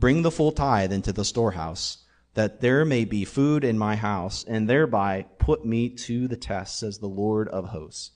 Bring 0.00 0.22
the 0.22 0.30
full 0.30 0.50
tithe 0.50 0.94
into 0.94 1.12
the 1.12 1.26
storehouse 1.26 1.98
that 2.32 2.62
there 2.62 2.86
may 2.86 3.04
be 3.04 3.26
food 3.26 3.64
in 3.64 3.76
my 3.76 3.96
house, 3.96 4.44
and 4.44 4.66
thereby 4.66 5.26
put 5.38 5.66
me 5.66 5.90
to 5.90 6.26
the 6.26 6.38
test, 6.38 6.78
says 6.78 6.98
the 6.98 7.06
Lord 7.06 7.48
of 7.48 7.66
hosts. 7.66 8.12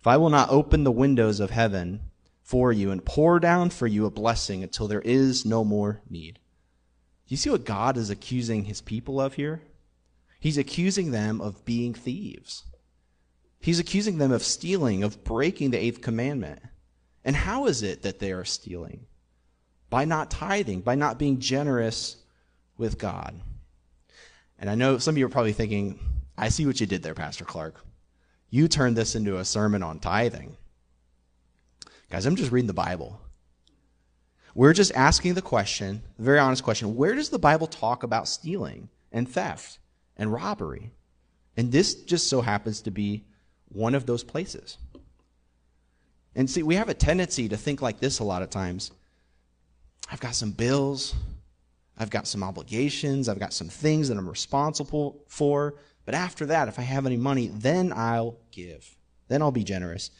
If 0.00 0.08
I 0.08 0.16
will 0.16 0.30
not 0.30 0.50
open 0.50 0.82
the 0.82 0.90
windows 0.90 1.38
of 1.38 1.50
heaven 1.50 2.00
for 2.42 2.72
you 2.72 2.90
and 2.90 3.04
pour 3.04 3.38
down 3.38 3.70
for 3.70 3.86
you 3.86 4.06
a 4.06 4.10
blessing 4.10 4.64
until 4.64 4.88
there 4.88 5.02
is 5.02 5.46
no 5.46 5.62
more 5.62 6.02
need. 6.10 6.40
Do 7.28 7.34
you 7.34 7.36
see 7.36 7.50
what 7.50 7.64
God 7.64 7.96
is 7.96 8.10
accusing 8.10 8.64
his 8.64 8.80
people 8.80 9.20
of 9.20 9.34
here? 9.34 9.62
He's 10.40 10.58
accusing 10.58 11.12
them 11.12 11.40
of 11.40 11.64
being 11.64 11.94
thieves. 11.94 12.64
He's 13.60 13.78
accusing 13.78 14.18
them 14.18 14.32
of 14.32 14.42
stealing, 14.42 15.04
of 15.04 15.22
breaking 15.22 15.70
the 15.70 15.78
eighth 15.78 16.00
commandment. 16.00 16.60
And 17.24 17.36
how 17.36 17.66
is 17.66 17.84
it 17.84 18.02
that 18.02 18.18
they 18.18 18.32
are 18.32 18.44
stealing? 18.44 19.06
By 19.90 20.04
not 20.04 20.30
tithing, 20.30 20.80
by 20.80 20.94
not 20.94 21.18
being 21.18 21.40
generous 21.40 22.16
with 22.78 22.96
God. 22.96 23.34
And 24.58 24.70
I 24.70 24.74
know 24.74 24.98
some 24.98 25.14
of 25.14 25.18
you 25.18 25.26
are 25.26 25.30
probably 25.30 25.52
thinking, 25.52 25.98
I 26.38 26.48
see 26.48 26.64
what 26.64 26.80
you 26.80 26.86
did 26.86 27.02
there, 27.02 27.14
Pastor 27.14 27.44
Clark. 27.44 27.84
You 28.48 28.68
turned 28.68 28.96
this 28.96 29.14
into 29.14 29.38
a 29.38 29.44
sermon 29.44 29.82
on 29.82 29.98
tithing. 29.98 30.56
Guys, 32.10 32.26
I'm 32.26 32.36
just 32.36 32.50
reading 32.50 32.66
the 32.66 32.72
Bible. 32.72 33.20
We're 34.54 34.72
just 34.72 34.92
asking 34.94 35.34
the 35.34 35.42
question, 35.42 36.02
the 36.16 36.24
very 36.24 36.38
honest 36.38 36.64
question, 36.64 36.96
where 36.96 37.14
does 37.14 37.30
the 37.30 37.38
Bible 37.38 37.66
talk 37.66 38.02
about 38.02 38.26
stealing 38.26 38.88
and 39.12 39.28
theft 39.28 39.78
and 40.16 40.32
robbery? 40.32 40.92
And 41.56 41.70
this 41.70 41.94
just 41.94 42.28
so 42.28 42.40
happens 42.40 42.80
to 42.82 42.90
be 42.90 43.24
one 43.68 43.94
of 43.94 44.06
those 44.06 44.24
places. 44.24 44.78
And 46.34 46.50
see, 46.50 46.62
we 46.62 46.74
have 46.76 46.88
a 46.88 46.94
tendency 46.94 47.48
to 47.48 47.56
think 47.56 47.80
like 47.80 48.00
this 48.00 48.18
a 48.18 48.24
lot 48.24 48.42
of 48.42 48.50
times. 48.50 48.90
I've 50.10 50.20
got 50.20 50.34
some 50.34 50.52
bills. 50.52 51.14
I've 52.00 52.08
got 52.08 52.26
some 52.26 52.42
obligations, 52.42 53.28
I've 53.28 53.38
got 53.38 53.52
some 53.52 53.68
things 53.68 54.08
that 54.08 54.16
I'm 54.16 54.28
responsible 54.28 55.22
for. 55.28 55.74
But 56.06 56.14
after 56.14 56.46
that, 56.46 56.66
if 56.66 56.78
I 56.78 56.82
have 56.82 57.04
any 57.04 57.18
money, 57.18 57.48
then 57.48 57.92
I'll 57.94 58.38
give. 58.52 58.96
Then 59.28 59.42
I'll 59.42 59.50
be 59.52 59.64
generous. 59.64 60.10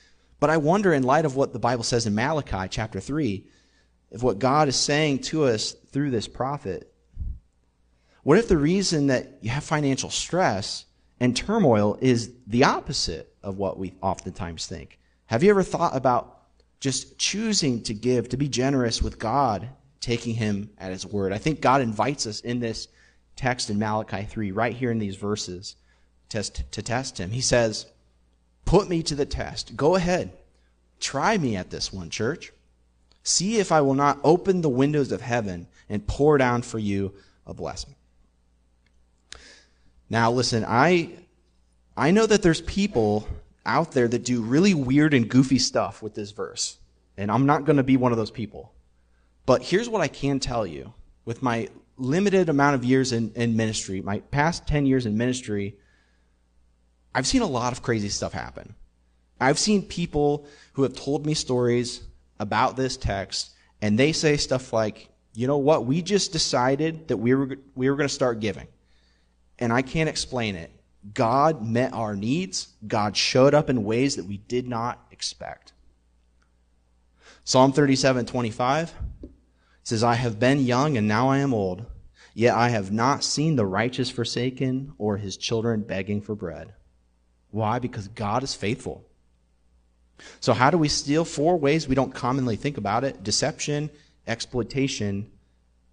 But 0.40 0.50
I 0.50 0.58
wonder, 0.58 0.92
in 0.92 1.04
light 1.04 1.24
of 1.24 1.36
what 1.36 1.54
the 1.54 1.58
Bible 1.58 1.82
says 1.82 2.06
in 2.06 2.14
Malachi 2.14 2.68
chapter 2.68 3.00
3, 3.00 3.46
if 4.10 4.22
what 4.22 4.38
God 4.38 4.68
is 4.68 4.76
saying 4.76 5.20
to 5.20 5.44
us 5.44 5.72
through 5.72 6.10
this 6.10 6.28
prophet, 6.28 6.92
What 8.24 8.36
if 8.36 8.46
the 8.48 8.58
reason 8.58 9.06
that 9.06 9.38
you 9.40 9.48
have 9.48 9.64
financial 9.64 10.10
stress 10.10 10.84
and 11.18 11.34
turmoil 11.34 11.96
is 12.02 12.30
the 12.46 12.64
opposite 12.64 13.34
of 13.42 13.56
what 13.56 13.78
we 13.78 13.94
oftentimes 14.02 14.66
think? 14.66 14.98
Have 15.26 15.42
you 15.42 15.48
ever 15.48 15.62
thought 15.62 15.96
about 15.96 16.39
just 16.80 17.18
choosing 17.18 17.82
to 17.84 17.94
give, 17.94 18.28
to 18.30 18.36
be 18.36 18.48
generous 18.48 19.02
with 19.02 19.18
God, 19.18 19.68
taking 20.00 20.34
Him 20.34 20.70
at 20.78 20.92
His 20.92 21.06
word? 21.06 21.32
I 21.32 21.38
think 21.38 21.60
God 21.60 21.82
invites 21.82 22.26
us 22.26 22.40
in 22.40 22.58
this 22.60 22.88
text 23.36 23.70
in 23.70 23.78
Malachi 23.78 24.24
3, 24.24 24.50
right 24.52 24.74
here 24.74 24.90
in 24.90 24.98
these 24.98 25.16
verses, 25.16 25.76
test, 26.28 26.62
to 26.72 26.82
test 26.82 27.18
Him. 27.18 27.30
He 27.30 27.40
says, 27.40 27.86
Put 28.64 28.88
me 28.88 29.02
to 29.04 29.14
the 29.14 29.26
test. 29.26 29.76
Go 29.76 29.96
ahead. 29.96 30.32
Try 31.00 31.36
me 31.38 31.56
at 31.56 31.70
this 31.70 31.92
one, 31.92 32.10
church. 32.10 32.52
See 33.22 33.58
if 33.58 33.72
I 33.72 33.80
will 33.80 33.94
not 33.94 34.18
open 34.22 34.60
the 34.60 34.68
windows 34.68 35.12
of 35.12 35.20
heaven 35.20 35.66
and 35.88 36.06
pour 36.06 36.38
down 36.38 36.62
for 36.62 36.78
you 36.78 37.12
a 37.46 37.54
blessing. 37.54 37.94
Now, 40.08 40.30
listen, 40.30 40.64
I, 40.66 41.10
I 41.96 42.10
know 42.10 42.26
that 42.26 42.42
there's 42.42 42.60
people 42.60 43.26
out 43.66 43.92
there 43.92 44.08
that 44.08 44.24
do 44.24 44.42
really 44.42 44.74
weird 44.74 45.14
and 45.14 45.28
goofy 45.28 45.58
stuff 45.58 46.02
with 46.02 46.14
this 46.14 46.30
verse, 46.30 46.78
and 47.16 47.30
I'm 47.30 47.46
not 47.46 47.64
going 47.64 47.76
to 47.76 47.82
be 47.82 47.96
one 47.96 48.12
of 48.12 48.18
those 48.18 48.30
people. 48.30 48.72
But 49.46 49.62
here's 49.62 49.88
what 49.88 50.00
I 50.00 50.08
can 50.08 50.40
tell 50.40 50.66
you 50.66 50.94
with 51.24 51.42
my 51.42 51.68
limited 51.96 52.48
amount 52.48 52.74
of 52.74 52.84
years 52.84 53.12
in, 53.12 53.32
in 53.34 53.56
ministry, 53.56 54.00
my 54.00 54.20
past 54.20 54.66
10 54.66 54.86
years 54.86 55.06
in 55.06 55.16
ministry, 55.16 55.76
I've 57.14 57.26
seen 57.26 57.42
a 57.42 57.46
lot 57.46 57.72
of 57.72 57.82
crazy 57.82 58.08
stuff 58.08 58.32
happen. 58.32 58.74
I've 59.40 59.58
seen 59.58 59.82
people 59.82 60.46
who 60.74 60.82
have 60.82 60.94
told 60.94 61.26
me 61.26 61.34
stories 61.34 62.02
about 62.38 62.76
this 62.76 62.96
text, 62.96 63.50
and 63.82 63.98
they 63.98 64.12
say 64.12 64.36
stuff 64.36 64.72
like, 64.72 65.08
you 65.34 65.46
know 65.46 65.58
what, 65.58 65.86
we 65.86 66.02
just 66.02 66.32
decided 66.32 67.08
that 67.08 67.16
we 67.16 67.34
were, 67.34 67.56
we 67.74 67.90
were 67.90 67.96
going 67.96 68.08
to 68.08 68.14
start 68.14 68.40
giving. 68.40 68.66
And 69.58 69.72
I 69.72 69.82
can't 69.82 70.08
explain 70.08 70.56
it. 70.56 70.70
God 71.14 71.66
met 71.66 71.92
our 71.92 72.14
needs. 72.14 72.68
God 72.86 73.16
showed 73.16 73.54
up 73.54 73.70
in 73.70 73.84
ways 73.84 74.16
that 74.16 74.26
we 74.26 74.38
did 74.38 74.68
not 74.68 75.04
expect. 75.10 75.72
Psalm 77.44 77.72
37, 77.72 78.26
25 78.26 78.94
says, 79.82 80.04
I 80.04 80.14
have 80.14 80.38
been 80.38 80.60
young 80.60 80.96
and 80.96 81.08
now 81.08 81.30
I 81.30 81.38
am 81.38 81.54
old, 81.54 81.86
yet 82.34 82.54
I 82.54 82.68
have 82.68 82.92
not 82.92 83.24
seen 83.24 83.56
the 83.56 83.66
righteous 83.66 84.10
forsaken 84.10 84.92
or 84.98 85.16
his 85.16 85.36
children 85.36 85.82
begging 85.82 86.20
for 86.20 86.34
bread. 86.34 86.74
Why? 87.50 87.78
Because 87.78 88.08
God 88.08 88.42
is 88.42 88.54
faithful. 88.54 89.04
So, 90.38 90.52
how 90.52 90.70
do 90.70 90.76
we 90.76 90.88
steal? 90.88 91.24
Four 91.24 91.58
ways 91.58 91.88
we 91.88 91.94
don't 91.94 92.14
commonly 92.14 92.56
think 92.56 92.76
about 92.76 93.04
it 93.04 93.24
deception, 93.24 93.90
exploitation, 94.26 95.30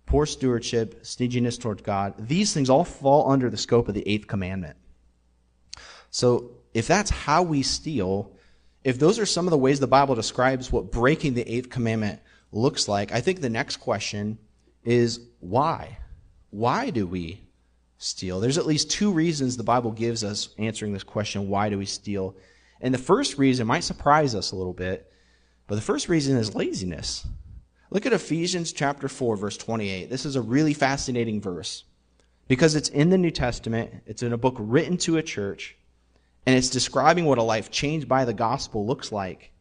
poor 0.06 0.26
stewardship, 0.26 1.06
stinginess 1.06 1.58
toward 1.58 1.84
God. 1.84 2.14
These 2.20 2.54
things 2.54 2.70
all 2.70 2.84
fall 2.84 3.32
under 3.32 3.50
the 3.50 3.58
scope 3.58 3.88
of 3.88 3.94
the 3.94 4.08
eighth 4.08 4.28
commandment. 4.28 4.76
So, 6.18 6.50
if 6.74 6.88
that's 6.88 7.12
how 7.12 7.44
we 7.44 7.62
steal, 7.62 8.32
if 8.84 8.98
those 8.98 9.20
are 9.20 9.26
some 9.28 9.46
of 9.46 9.52
the 9.52 9.58
ways 9.60 9.80
the 9.80 9.86
Bible 9.86 10.16
describes 10.16 10.72
what 10.72 10.92
breaking 10.92 11.36
the 11.36 11.48
eighth 11.48 11.70
commandment 11.70 12.22
looks 12.52 12.88
like, 12.88 13.12
I 13.12 13.22
think 13.22 13.40
the 13.40 13.52
next 13.52 13.78
question 13.78 14.40
is 14.84 15.20
why? 15.42 16.00
Why 16.50 16.90
do 16.90 17.06
we 17.06 17.44
steal? 18.00 18.40
There's 18.40 18.58
at 18.58 18.66
least 18.66 18.90
two 18.90 19.12
reasons 19.12 19.58
the 19.58 19.64
Bible 19.64 19.92
gives 19.92 20.24
us 20.24 20.56
answering 20.58 20.92
this 20.92 21.04
question 21.04 21.50
why 21.50 21.70
do 21.70 21.78
we 21.78 21.86
steal? 21.86 22.36
And 22.82 22.96
the 22.96 22.98
first 22.98 23.38
reason 23.38 23.68
might 23.68 23.84
surprise 23.84 24.34
us 24.34 24.52
a 24.52 24.56
little 24.56 24.74
bit, 24.74 25.14
but 25.68 25.76
the 25.76 25.82
first 25.82 26.10
reason 26.10 26.36
is 26.36 26.56
laziness. 26.56 27.28
Look 27.92 28.08
at 28.08 28.14
Ephesians 28.14 28.74
chapter 28.74 29.08
4 29.08 29.38
verse 29.38 29.56
28. 29.56 30.10
This 30.10 30.26
is 30.26 30.36
a 30.36 30.42
really 30.42 30.74
fascinating 30.74 31.42
verse 31.42 31.84
because 32.48 32.74
it's 32.74 32.90
in 32.90 33.12
the 33.12 33.20
New 33.20 33.30
Testament, 33.30 33.92
it's 34.08 34.24
in 34.24 34.34
a 34.34 34.38
book 34.38 34.56
written 34.58 34.98
to 34.98 35.18
a 35.18 35.22
church, 35.22 35.78
and 36.48 36.56
it's 36.56 36.70
describing 36.70 37.26
what 37.26 37.38
a 37.38 37.44
life 37.44 37.70
changed 37.70 38.08
by 38.08 38.24
the 38.24 38.34
gospel 38.34 38.88
looks 38.88 39.12
like. 39.12 39.52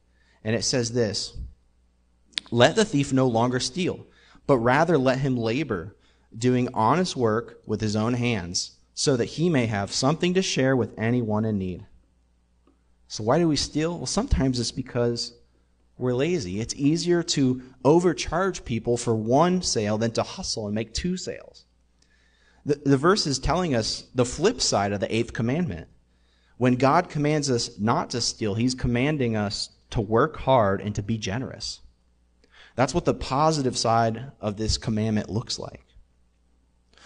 And 0.45 0.55
it 0.55 0.63
says 0.63 0.93
this, 0.93 1.37
"Let 2.53 2.77
the 2.77 2.85
thief 2.85 3.13
no 3.13 3.27
longer 3.27 3.59
steal, 3.59 4.07
but 4.47 4.59
rather 4.59 4.97
let 4.97 5.19
him 5.19 5.37
labor, 5.37 5.97
doing 6.39 6.69
honest 6.73 7.17
work 7.17 7.61
with 7.67 7.81
his 7.81 7.97
own 7.97 8.15
hands, 8.15 8.77
so 8.95 9.17
that 9.17 9.25
he 9.25 9.51
may 9.51 9.67
have 9.67 9.93
something 9.93 10.33
to 10.35 10.43
share 10.43 10.77
with 10.77 10.97
anyone 10.97 11.45
in 11.45 11.59
need." 11.59 11.85
So, 13.09 13.25
why 13.25 13.41
do 13.41 13.49
we 13.49 13.57
steal? 13.57 13.97
Well, 13.97 14.07
sometimes 14.07 14.61
it's 14.61 14.71
because 14.71 15.33
we're 15.99 16.15
lazy. 16.15 16.61
It's 16.61 16.75
easier 16.77 17.25
to 17.25 17.63
overcharge 17.85 18.65
people 18.65 18.97
for 18.97 19.17
one 19.17 19.61
sale 19.61 19.99
than 19.99 20.13
to 20.13 20.23
hustle 20.23 20.67
and 20.67 20.75
make 20.75 20.95
two 20.95 21.17
sales. 21.17 21.65
The, 22.65 22.81
the 22.85 22.97
verse 22.97 23.27
is 23.27 23.41
telling 23.41 23.75
us 23.75 24.05
the 24.15 24.25
flip 24.25 24.61
side 24.61 24.93
of 24.93 25.01
the 25.01 25.13
eighth 25.13 25.33
commandment. 25.33 25.89
When 26.59 26.77
God 26.77 27.11
commands 27.11 27.51
us 27.51 27.79
not 27.79 28.11
to 28.11 28.21
steal, 28.21 28.55
He's 28.55 28.75
commanding 28.75 29.37
us 29.37 29.71
to 29.91 30.01
work 30.01 30.37
hard 30.37 30.81
and 30.81 30.95
to 30.95 31.03
be 31.03 31.19
generous. 31.19 31.81
That's 32.75 32.95
what 32.95 33.05
the 33.05 33.15
positive 33.15 33.77
side 33.77 34.33
of 34.41 34.57
this 34.57 34.79
commandment 34.79 35.31
looks 35.31 35.59
like. 35.59 35.83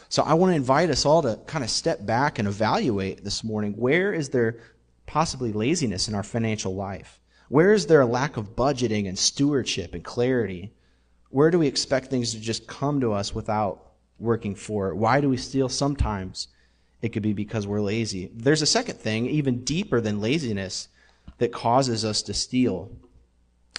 So 0.08 0.24
I 0.24 0.34
want 0.34 0.50
to 0.50 0.56
invite 0.56 0.90
us 0.90 1.06
all 1.06 1.22
to 1.22 1.38
kind 1.46 1.62
of 1.62 1.70
step 1.70 2.04
back 2.04 2.40
and 2.40 2.48
evaluate 2.48 3.22
this 3.22 3.44
morning 3.44 3.74
where 3.74 4.12
is 4.12 4.30
there 4.30 4.58
possibly 5.06 5.52
laziness 5.52 6.08
in 6.08 6.16
our 6.16 6.24
financial 6.24 6.74
life? 6.74 7.20
Where 7.48 7.72
is 7.72 7.86
there 7.86 8.00
a 8.00 8.06
lack 8.06 8.36
of 8.36 8.56
budgeting 8.56 9.08
and 9.08 9.18
stewardship 9.18 9.94
and 9.94 10.04
clarity? 10.04 10.72
Where 11.30 11.50
do 11.50 11.60
we 11.60 11.68
expect 11.68 12.08
things 12.08 12.32
to 12.32 12.40
just 12.40 12.66
come 12.66 13.00
to 13.00 13.12
us 13.12 13.34
without 13.34 13.92
working 14.18 14.56
for 14.56 14.90
it? 14.90 14.96
Why 14.96 15.20
do 15.20 15.28
we 15.28 15.36
steal 15.36 15.68
sometimes? 15.68 16.48
It 17.02 17.10
could 17.10 17.22
be 17.22 17.32
because 17.32 17.66
we're 17.66 17.80
lazy. 17.80 18.30
There's 18.34 18.62
a 18.62 18.66
second 18.66 18.98
thing, 18.98 19.26
even 19.26 19.64
deeper 19.64 20.00
than 20.00 20.20
laziness, 20.20 20.88
that 21.38 21.52
causes 21.52 22.04
us 22.04 22.22
to 22.22 22.34
steal, 22.34 22.90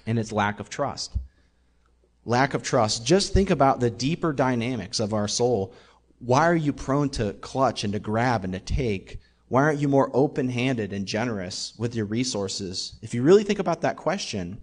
and 0.07 0.17
it's 0.17 0.31
lack 0.31 0.59
of 0.59 0.69
trust. 0.69 1.15
Lack 2.25 2.53
of 2.53 2.63
trust. 2.63 3.05
Just 3.05 3.33
think 3.33 3.49
about 3.49 3.79
the 3.79 3.91
deeper 3.91 4.33
dynamics 4.33 4.99
of 4.99 5.13
our 5.13 5.27
soul. 5.27 5.73
Why 6.19 6.47
are 6.47 6.55
you 6.55 6.73
prone 6.73 7.09
to 7.11 7.33
clutch 7.33 7.83
and 7.83 7.93
to 7.93 7.99
grab 7.99 8.43
and 8.43 8.53
to 8.53 8.59
take 8.59 9.19
why 9.51 9.63
aren't 9.63 9.81
you 9.81 9.89
more 9.89 10.09
open 10.13 10.47
handed 10.47 10.93
and 10.93 11.05
generous 11.05 11.73
with 11.77 11.93
your 11.93 12.05
resources? 12.05 12.93
If 13.01 13.13
you 13.13 13.21
really 13.21 13.43
think 13.43 13.59
about 13.59 13.81
that 13.81 13.97
question, 13.97 14.61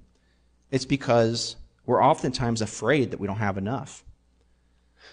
it's 0.71 0.87
because 0.87 1.57
we're 1.85 2.03
oftentimes 2.03 2.63
afraid 2.63 3.11
that 3.11 3.21
we 3.21 3.27
don't 3.27 3.37
have 3.37 3.59
enough. 3.59 4.03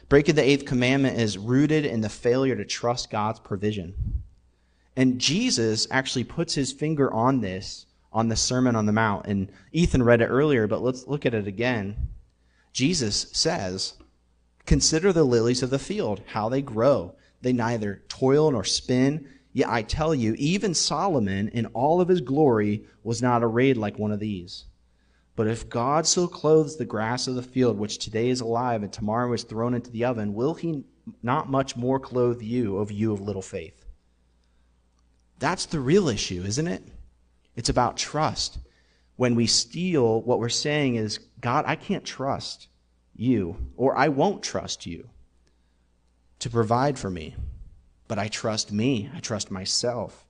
Breaking 0.07 0.35
the 0.35 0.43
eighth 0.43 0.65
commandment 0.65 1.19
is 1.19 1.37
rooted 1.37 1.85
in 1.85 2.01
the 2.01 2.09
failure 2.09 2.55
to 2.55 2.65
trust 2.65 3.09
God's 3.09 3.39
provision. 3.39 4.23
And 4.95 5.19
Jesus 5.19 5.87
actually 5.89 6.23
puts 6.23 6.53
his 6.53 6.71
finger 6.71 7.11
on 7.11 7.41
this 7.41 7.85
on 8.13 8.29
the 8.29 8.35
Sermon 8.35 8.75
on 8.75 8.85
the 8.85 8.93
Mount. 8.93 9.25
And 9.27 9.51
Ethan 9.73 10.01
read 10.01 10.21
it 10.21 10.27
earlier, 10.27 10.67
but 10.67 10.81
let's 10.81 11.05
look 11.05 11.25
at 11.25 11.33
it 11.33 11.47
again. 11.47 12.07
Jesus 12.71 13.27
says, 13.33 13.95
Consider 14.65 15.11
the 15.11 15.23
lilies 15.23 15.61
of 15.61 15.69
the 15.69 15.77
field, 15.77 16.21
how 16.27 16.49
they 16.49 16.61
grow. 16.61 17.15
They 17.41 17.53
neither 17.53 18.01
toil 18.07 18.51
nor 18.51 18.63
spin. 18.63 19.27
Yet 19.53 19.69
I 19.69 19.81
tell 19.83 20.15
you, 20.15 20.33
even 20.37 20.73
Solomon 20.73 21.49
in 21.49 21.67
all 21.67 22.01
of 22.01 22.07
his 22.07 22.21
glory 22.21 22.85
was 23.03 23.21
not 23.21 23.43
arrayed 23.43 23.77
like 23.77 23.99
one 23.99 24.11
of 24.11 24.19
these. 24.19 24.65
But 25.35 25.47
if 25.47 25.69
God 25.69 26.07
so 26.07 26.27
clothes 26.27 26.77
the 26.77 26.85
grass 26.85 27.27
of 27.27 27.35
the 27.35 27.43
field, 27.43 27.77
which 27.77 27.97
today 27.97 28.29
is 28.29 28.41
alive 28.41 28.83
and 28.83 28.91
tomorrow 28.91 29.33
is 29.33 29.43
thrown 29.43 29.73
into 29.73 29.91
the 29.91 30.05
oven, 30.05 30.33
will 30.33 30.53
he 30.53 30.85
not 31.21 31.49
much 31.49 31.75
more 31.75 31.99
clothe 31.99 32.41
you, 32.41 32.77
of 32.77 32.91
you 32.91 33.11
of 33.11 33.21
little 33.21 33.41
faith? 33.41 33.85
That's 35.39 35.65
the 35.65 35.81
real 35.81 36.07
issue, 36.07 36.43
isn't 36.45 36.67
it? 36.67 36.83
It's 37.55 37.69
about 37.69 37.97
trust. 37.97 38.59
When 39.17 39.35
we 39.35 39.47
steal, 39.47 40.21
what 40.21 40.39
we're 40.39 40.49
saying 40.49 40.95
is, 40.95 41.19
God, 41.41 41.65
I 41.67 41.75
can't 41.75 42.05
trust 42.05 42.67
you, 43.15 43.57
or 43.75 43.97
I 43.97 44.07
won't 44.07 44.43
trust 44.43 44.85
you 44.85 45.09
to 46.39 46.49
provide 46.49 46.97
for 46.97 47.09
me. 47.09 47.35
But 48.07 48.19
I 48.19 48.27
trust 48.27 48.71
me, 48.71 49.09
I 49.15 49.19
trust 49.19 49.51
myself, 49.51 50.27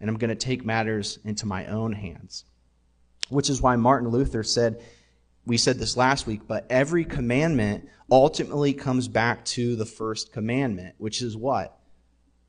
and 0.00 0.08
I'm 0.08 0.18
going 0.18 0.30
to 0.30 0.34
take 0.34 0.64
matters 0.64 1.18
into 1.24 1.46
my 1.46 1.66
own 1.66 1.92
hands. 1.92 2.44
Which 3.28 3.50
is 3.50 3.60
why 3.60 3.76
Martin 3.76 4.08
Luther 4.08 4.42
said, 4.42 4.82
we 5.44 5.56
said 5.56 5.78
this 5.78 5.96
last 5.96 6.26
week, 6.26 6.42
but 6.46 6.66
every 6.70 7.04
commandment 7.04 7.88
ultimately 8.10 8.72
comes 8.72 9.08
back 9.08 9.44
to 9.46 9.76
the 9.76 9.86
first 9.86 10.32
commandment, 10.32 10.94
which 10.98 11.22
is 11.22 11.36
what? 11.36 11.78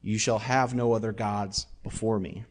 You 0.02 0.18
shall 0.18 0.40
have 0.40 0.74
no 0.74 0.94
other 0.94 1.12
gods 1.12 1.68
before 1.84 2.20
me. 2.20 2.46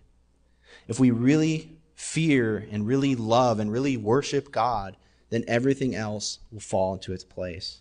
If 0.89 1.01
we 1.01 1.11
really 1.11 1.79
fear 1.95 2.67
and 2.71 2.87
really 2.87 3.17
love 3.17 3.59
and 3.59 3.73
really 3.73 3.97
worship 3.97 4.53
God, 4.53 4.97
then 5.31 5.45
everything 5.49 5.95
else 5.95 6.39
will 6.53 6.61
fall 6.61 6.95
into 6.95 7.13
its 7.13 7.25
place. 7.25 7.79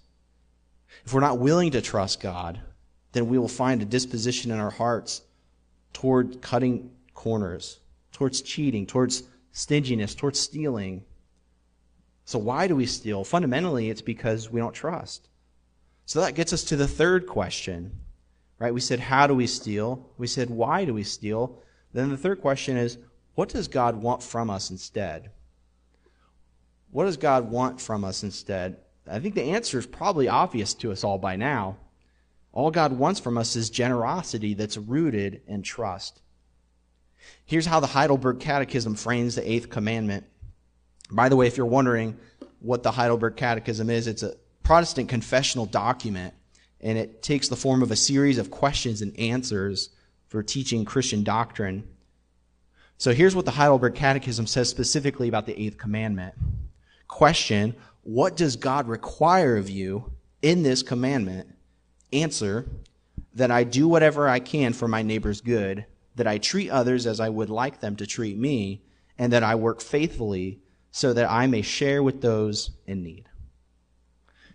If 1.05 1.13
we're 1.13 1.19
not 1.19 1.39
willing 1.39 1.71
to 1.71 1.81
trust 1.81 2.21
God, 2.21 2.59
then 3.11 3.27
we 3.27 3.37
will 3.37 3.47
find 3.47 3.81
a 3.81 3.85
disposition 3.85 4.51
in 4.51 4.59
our 4.59 4.71
hearts 4.71 5.21
toward 5.93 6.41
cutting 6.41 6.91
corners, 7.13 7.79
towards 8.11 8.41
cheating, 8.41 8.85
towards 8.85 9.23
stinginess, 9.55 10.13
towards 10.13 10.39
stealing. 10.39 11.03
So, 12.25 12.37
why 12.37 12.67
do 12.67 12.75
we 12.75 12.85
steal? 12.85 13.23
Fundamentally, 13.23 13.89
it's 13.89 14.01
because 14.01 14.51
we 14.51 14.59
don't 14.59 14.73
trust. 14.73 15.27
So, 16.05 16.21
that 16.21 16.35
gets 16.35 16.53
us 16.53 16.63
to 16.65 16.75
the 16.75 16.87
third 16.87 17.25
question 17.27 17.99
right? 18.59 18.73
We 18.73 18.81
said, 18.81 18.99
how 18.99 19.27
do 19.27 19.35
we 19.35 19.47
steal? 19.47 20.09
We 20.17 20.27
said, 20.27 20.49
why 20.49 20.85
do 20.85 20.93
we 20.93 21.03
steal? 21.03 21.61
Then 21.93 22.09
the 22.09 22.17
third 22.17 22.41
question 22.41 22.77
is, 22.77 22.97
what 23.35 23.49
does 23.49 23.67
God 23.67 23.95
want 23.95 24.23
from 24.23 24.49
us 24.49 24.71
instead? 24.71 25.31
What 26.91 27.05
does 27.05 27.17
God 27.17 27.51
want 27.51 27.81
from 27.81 28.05
us 28.05 28.23
instead? 28.23 28.77
I 29.07 29.19
think 29.19 29.35
the 29.35 29.51
answer 29.51 29.77
is 29.77 29.85
probably 29.85 30.27
obvious 30.27 30.73
to 30.75 30.91
us 30.91 31.03
all 31.03 31.17
by 31.17 31.35
now. 31.35 31.77
All 32.53 32.71
God 32.71 32.93
wants 32.93 33.19
from 33.19 33.37
us 33.37 33.55
is 33.57 33.69
generosity 33.69 34.53
that's 34.53 34.77
rooted 34.77 35.41
in 35.47 35.61
trust. 35.61 36.21
Here's 37.45 37.65
how 37.65 37.79
the 37.79 37.87
Heidelberg 37.87 38.39
Catechism 38.39 38.95
frames 38.95 39.35
the 39.35 39.49
eighth 39.49 39.69
commandment. 39.69 40.25
By 41.11 41.29
the 41.29 41.35
way, 41.35 41.47
if 41.47 41.57
you're 41.57 41.65
wondering 41.65 42.17
what 42.59 42.83
the 42.83 42.91
Heidelberg 42.91 43.35
Catechism 43.35 43.89
is, 43.89 44.07
it's 44.07 44.23
a 44.23 44.35
Protestant 44.63 45.09
confessional 45.09 45.67
document, 45.67 46.33
and 46.81 46.97
it 46.97 47.21
takes 47.21 47.47
the 47.47 47.55
form 47.55 47.83
of 47.83 47.91
a 47.91 47.95
series 47.95 48.39
of 48.39 48.49
questions 48.49 49.01
and 49.01 49.17
answers 49.19 49.89
for 50.27 50.41
teaching 50.41 50.85
Christian 50.85 51.23
doctrine. 51.23 51.87
So 52.97 53.13
here's 53.13 53.35
what 53.35 53.45
the 53.45 53.51
Heidelberg 53.51 53.93
Catechism 53.93 54.47
says 54.47 54.69
specifically 54.69 55.27
about 55.27 55.45
the 55.45 55.59
eighth 55.59 55.77
commandment. 55.77 56.33
Question 57.07 57.75
What 58.01 58.35
does 58.35 58.55
God 58.55 58.87
require 58.87 59.57
of 59.57 59.69
you 59.69 60.11
in 60.41 60.63
this 60.63 60.81
commandment? 60.81 61.47
Answer 62.11 62.65
That 63.35 63.51
I 63.51 63.63
do 63.63 63.87
whatever 63.87 64.27
I 64.27 64.39
can 64.39 64.73
for 64.73 64.87
my 64.87 65.03
neighbor's 65.03 65.41
good, 65.41 65.85
that 66.15 66.27
I 66.27 66.37
treat 66.37 66.69
others 66.69 67.05
as 67.05 67.19
I 67.19 67.29
would 67.29 67.49
like 67.49 67.79
them 67.79 67.95
to 67.97 68.07
treat 68.07 68.37
me, 68.37 68.81
and 69.17 69.31
that 69.33 69.43
I 69.43 69.55
work 69.55 69.81
faithfully 69.81 70.59
so 70.91 71.13
that 71.13 71.29
I 71.29 71.47
may 71.47 71.61
share 71.61 72.01
with 72.01 72.21
those 72.21 72.71
in 72.85 73.03
need. 73.03 73.29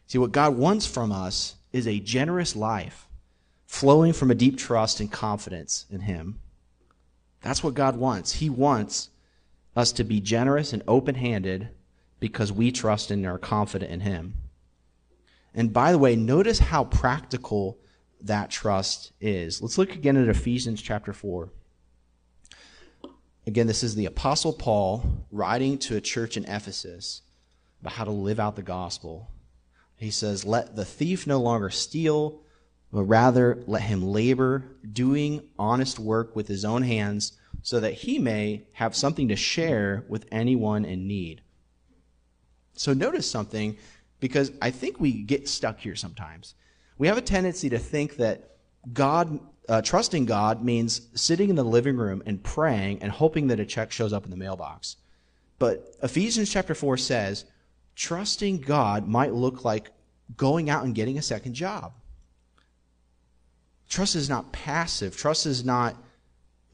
See, 0.07 0.19
what 0.19 0.33
God 0.33 0.57
wants 0.57 0.87
from 0.87 1.13
us 1.13 1.57
is 1.73 1.87
a 1.87 2.01
generous 2.01 2.57
life 2.57 3.07
flowing 3.67 4.13
from 4.13 4.31
a 4.31 4.35
deep 4.35 4.59
trust 4.59 5.01
and 5.01 5.11
confidence 5.13 5.87
in 5.91 6.01
Him. 6.01 6.41
That's 7.43 7.63
what 7.63 7.75
God 7.75 7.97
wants. 7.97 8.33
He 8.33 8.51
wants 8.51 9.11
us 9.77 9.93
to 9.93 10.05
be 10.05 10.21
generous 10.21 10.73
and 10.73 10.83
open 10.89 11.15
handed 11.15 11.69
because 12.19 12.53
we 12.53 12.73
trust 12.73 13.11
and 13.11 13.25
are 13.25 13.39
confident 13.39 13.93
in 13.93 14.01
Him. 14.01 14.35
And 15.55 15.73
by 15.73 15.93
the 15.93 15.99
way, 15.99 16.17
notice 16.17 16.59
how 16.59 16.85
practical 16.85 17.79
that 18.23 18.51
trust 18.51 19.13
is. 19.21 19.63
Let's 19.63 19.79
look 19.79 19.95
again 19.95 20.17
at 20.17 20.29
Ephesians 20.29 20.83
chapter 20.83 21.13
4. 21.13 21.51
Again, 23.47 23.67
this 23.67 23.83
is 23.83 23.95
the 23.95 24.07
Apostle 24.07 24.53
Paul 24.53 25.27
writing 25.31 25.79
to 25.79 25.97
a 25.97 26.01
church 26.01 26.37
in 26.37 26.45
Ephesus 26.45 27.23
about 27.81 27.95
how 27.95 28.05
to 28.05 28.11
live 28.11 28.39
out 28.39 28.57
the 28.57 28.63
gospel. 28.63 29.31
He 29.97 30.11
says, 30.11 30.45
Let 30.45 30.77
the 30.77 30.85
thief 30.85 31.27
no 31.27 31.41
longer 31.41 31.71
steal, 31.71 32.43
but 32.93 33.05
rather 33.05 33.63
let 33.67 33.83
him 33.83 34.03
labor, 34.03 34.65
doing 34.93 35.49
honest 35.59 35.99
work 35.99 36.37
with 36.37 36.49
his 36.49 36.65
own 36.65 36.83
hands, 36.83 37.39
so 37.63 37.81
that 37.81 37.95
he 37.95 38.19
may 38.19 38.67
have 38.73 38.97
something 38.97 39.29
to 39.29 39.37
share 39.37 40.05
with 40.09 40.27
anyone 40.31 40.85
in 40.85 41.07
need. 41.07 41.43
So 42.75 42.93
notice 42.93 43.31
something, 43.31 43.77
because 44.21 44.53
I 44.63 44.71
think 44.71 45.01
we 45.01 45.23
get 45.23 45.49
stuck 45.49 45.81
here 45.81 45.97
sometimes. 45.97 46.55
We 47.01 47.07
have 47.07 47.17
a 47.17 47.23
tendency 47.23 47.71
to 47.71 47.79
think 47.79 48.17
that 48.17 48.51
God, 48.93 49.41
uh, 49.71 49.81
trusting 49.81 50.27
God, 50.27 50.63
means 50.63 51.09
sitting 51.15 51.49
in 51.49 51.57
the 51.57 51.65
living 51.65 51.97
room 51.97 52.23
and 52.27 52.45
praying 52.45 53.03
and 53.03 53.11
hoping 53.11 53.47
that 53.47 53.59
a 53.59 53.65
check 53.65 53.91
shows 53.91 54.13
up 54.13 54.27
in 54.27 54.31
the 54.31 54.37
mailbox. 54.37 54.97
But 55.59 55.95
Ephesians 56.03 56.53
chapter 56.53 56.75
4 56.75 56.99
says, 56.99 57.47
trusting 57.97 58.61
God 58.61 59.09
might 59.09 59.33
look 59.33 59.65
like 59.65 59.93
going 60.37 60.69
out 60.69 60.85
and 60.85 60.95
getting 60.95 61.17
a 61.17 61.23
second 61.23 61.55
job. 61.55 61.95
Trust 63.89 64.15
is 64.15 64.29
not 64.29 64.53
passive. 64.53 65.17
Trust 65.17 65.47
is 65.47 65.65
not, 65.65 65.97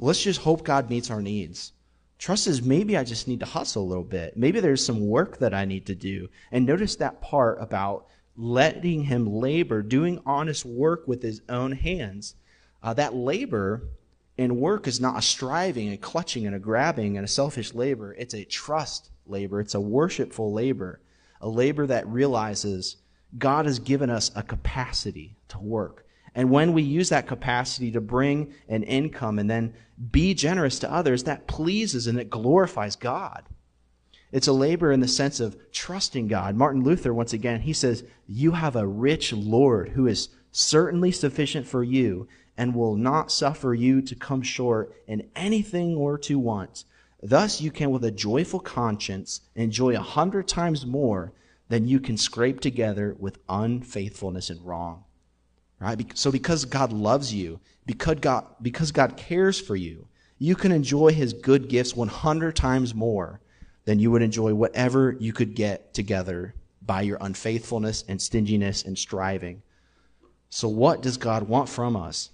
let's 0.00 0.24
just 0.24 0.40
hope 0.40 0.64
God 0.64 0.90
meets 0.90 1.08
our 1.08 1.22
needs. 1.22 1.72
Trust 2.18 2.48
is 2.48 2.62
maybe 2.62 2.96
I 2.96 3.04
just 3.04 3.28
need 3.28 3.38
to 3.40 3.46
hustle 3.46 3.84
a 3.84 3.86
little 3.86 4.02
bit. 4.02 4.36
Maybe 4.36 4.58
there's 4.58 4.84
some 4.84 5.06
work 5.06 5.38
that 5.38 5.54
I 5.54 5.66
need 5.66 5.86
to 5.86 5.94
do. 5.94 6.30
And 6.50 6.66
notice 6.66 6.96
that 6.96 7.20
part 7.20 7.62
about 7.62 8.08
letting 8.36 9.04
him 9.04 9.26
labor, 9.26 9.82
doing 9.82 10.20
honest 10.26 10.64
work 10.64 11.08
with 11.08 11.22
his 11.22 11.40
own 11.48 11.72
hands. 11.72 12.34
Uh, 12.82 12.94
that 12.94 13.14
labor 13.14 13.82
and 14.38 14.58
work 14.58 14.86
is 14.86 15.00
not 15.00 15.18
a 15.18 15.22
striving, 15.22 15.92
a 15.92 15.96
clutching, 15.96 16.46
and 16.46 16.54
a 16.54 16.58
grabbing, 16.58 17.16
and 17.16 17.24
a 17.24 17.28
selfish 17.28 17.74
labor. 17.74 18.14
It's 18.14 18.34
a 18.34 18.44
trust 18.44 19.10
labor. 19.26 19.60
It's 19.60 19.74
a 19.74 19.80
worshipful 19.80 20.52
labor, 20.52 21.00
a 21.40 21.48
labor 21.48 21.86
that 21.86 22.06
realizes 22.06 22.96
God 23.38 23.66
has 23.66 23.78
given 23.78 24.10
us 24.10 24.30
a 24.34 24.42
capacity 24.42 25.36
to 25.48 25.58
work. 25.58 26.06
And 26.34 26.50
when 26.50 26.74
we 26.74 26.82
use 26.82 27.08
that 27.08 27.26
capacity 27.26 27.90
to 27.92 28.00
bring 28.00 28.52
an 28.68 28.82
income 28.82 29.38
and 29.38 29.48
then 29.48 29.72
be 30.10 30.34
generous 30.34 30.78
to 30.80 30.92
others, 30.92 31.24
that 31.24 31.46
pleases 31.46 32.06
and 32.06 32.20
it 32.20 32.28
glorifies 32.28 32.94
God. 32.94 33.44
It's 34.32 34.48
a 34.48 34.52
labor 34.52 34.92
in 34.92 35.00
the 35.00 35.08
sense 35.08 35.40
of 35.40 35.56
trusting 35.72 36.28
God. 36.28 36.56
Martin 36.56 36.82
Luther, 36.82 37.14
once 37.14 37.32
again, 37.32 37.60
he 37.60 37.72
says, 37.72 38.04
You 38.26 38.52
have 38.52 38.76
a 38.76 38.86
rich 38.86 39.32
Lord 39.32 39.90
who 39.90 40.06
is 40.06 40.28
certainly 40.50 41.12
sufficient 41.12 41.66
for 41.66 41.84
you 41.84 42.26
and 42.56 42.74
will 42.74 42.96
not 42.96 43.30
suffer 43.30 43.74
you 43.74 44.00
to 44.02 44.14
come 44.14 44.42
short 44.42 44.92
in 45.06 45.28
anything 45.36 45.94
or 45.96 46.18
to 46.18 46.38
want. 46.38 46.84
Thus 47.22 47.60
you 47.60 47.70
can, 47.70 47.90
with 47.90 48.04
a 48.04 48.10
joyful 48.10 48.60
conscience, 48.60 49.42
enjoy 49.54 49.96
a 49.96 50.00
hundred 50.00 50.48
times 50.48 50.86
more 50.86 51.32
than 51.68 51.88
you 51.88 52.00
can 52.00 52.16
scrape 52.16 52.60
together 52.60 53.16
with 53.18 53.38
unfaithfulness 53.48 54.50
and 54.50 54.64
wrong. 54.64 55.04
Right? 55.78 56.16
So 56.16 56.32
because 56.32 56.64
God 56.64 56.92
loves 56.92 57.34
you, 57.34 57.60
because 57.84 58.18
God, 58.20 58.46
because 58.62 58.92
God 58.92 59.16
cares 59.16 59.60
for 59.60 59.76
you, 59.76 60.08
you 60.38 60.54
can 60.54 60.72
enjoy 60.72 61.12
his 61.12 61.32
good 61.32 61.68
gifts 61.68 61.94
100 61.94 62.56
times 62.56 62.94
more 62.94 63.40
than 63.86 63.98
you 63.98 64.10
would 64.10 64.22
enjoy 64.22 64.52
whatever 64.52 65.16
you 65.18 65.32
could 65.32 65.54
get 65.54 65.94
together 65.94 66.54
by 66.82 67.00
your 67.00 67.18
unfaithfulness 67.20 68.04
and 68.06 68.20
stinginess 68.20 68.84
and 68.84 68.98
striving. 68.98 69.62
So 70.50 70.68
what 70.68 71.00
does 71.00 71.16
God 71.16 71.48
want 71.48 71.68
from 71.68 71.96
us? 71.96 72.30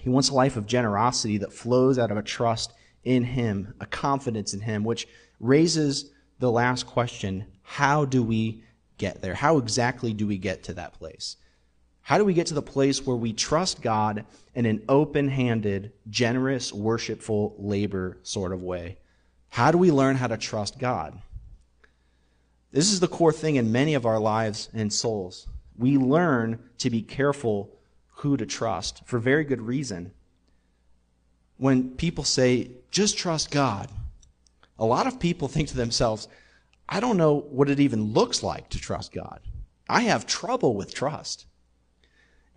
He 0.00 0.10
wants 0.10 0.28
a 0.28 0.34
life 0.34 0.56
of 0.56 0.66
generosity 0.66 1.38
that 1.38 1.52
flows 1.52 1.98
out 1.98 2.10
of 2.10 2.16
a 2.16 2.22
trust 2.22 2.72
in 3.04 3.24
him, 3.24 3.74
a 3.80 3.86
confidence 3.86 4.54
in 4.54 4.60
him, 4.60 4.84
which 4.84 5.08
raises 5.40 6.10
the 6.38 6.50
last 6.50 6.86
question, 6.86 7.46
how 7.62 8.04
do 8.04 8.22
we 8.22 8.62
get 8.98 9.22
there? 9.22 9.34
How 9.34 9.58
exactly 9.58 10.12
do 10.12 10.26
we 10.26 10.38
get 10.38 10.64
to 10.64 10.74
that 10.74 10.94
place? 10.94 11.36
How 12.02 12.18
do 12.18 12.24
we 12.24 12.34
get 12.34 12.46
to 12.48 12.54
the 12.54 12.62
place 12.62 13.04
where 13.04 13.16
we 13.16 13.32
trust 13.32 13.82
God 13.82 14.24
in 14.54 14.66
an 14.66 14.82
open 14.88 15.28
handed, 15.28 15.92
generous, 16.08 16.72
worshipful 16.72 17.56
labor 17.58 18.18
sort 18.22 18.52
of 18.52 18.62
way? 18.62 18.98
How 19.56 19.70
do 19.70 19.78
we 19.78 19.90
learn 19.90 20.16
how 20.16 20.26
to 20.26 20.36
trust 20.36 20.78
God? 20.78 21.18
This 22.72 22.92
is 22.92 23.00
the 23.00 23.08
core 23.08 23.32
thing 23.32 23.56
in 23.56 23.72
many 23.72 23.94
of 23.94 24.04
our 24.04 24.20
lives 24.20 24.68
and 24.74 24.92
souls. 24.92 25.46
We 25.78 25.96
learn 25.96 26.58
to 26.76 26.90
be 26.90 27.00
careful 27.00 27.70
who 28.16 28.36
to 28.36 28.44
trust 28.44 29.00
for 29.06 29.18
very 29.18 29.44
good 29.44 29.62
reason. 29.62 30.12
When 31.56 31.92
people 31.92 32.22
say, 32.22 32.72
just 32.90 33.16
trust 33.16 33.50
God, 33.50 33.88
a 34.78 34.84
lot 34.84 35.06
of 35.06 35.18
people 35.18 35.48
think 35.48 35.68
to 35.68 35.76
themselves, 35.78 36.28
I 36.86 37.00
don't 37.00 37.16
know 37.16 37.46
what 37.48 37.70
it 37.70 37.80
even 37.80 38.12
looks 38.12 38.42
like 38.42 38.68
to 38.68 38.78
trust 38.78 39.10
God. 39.10 39.40
I 39.88 40.02
have 40.02 40.26
trouble 40.26 40.74
with 40.74 40.92
trust. 40.92 41.46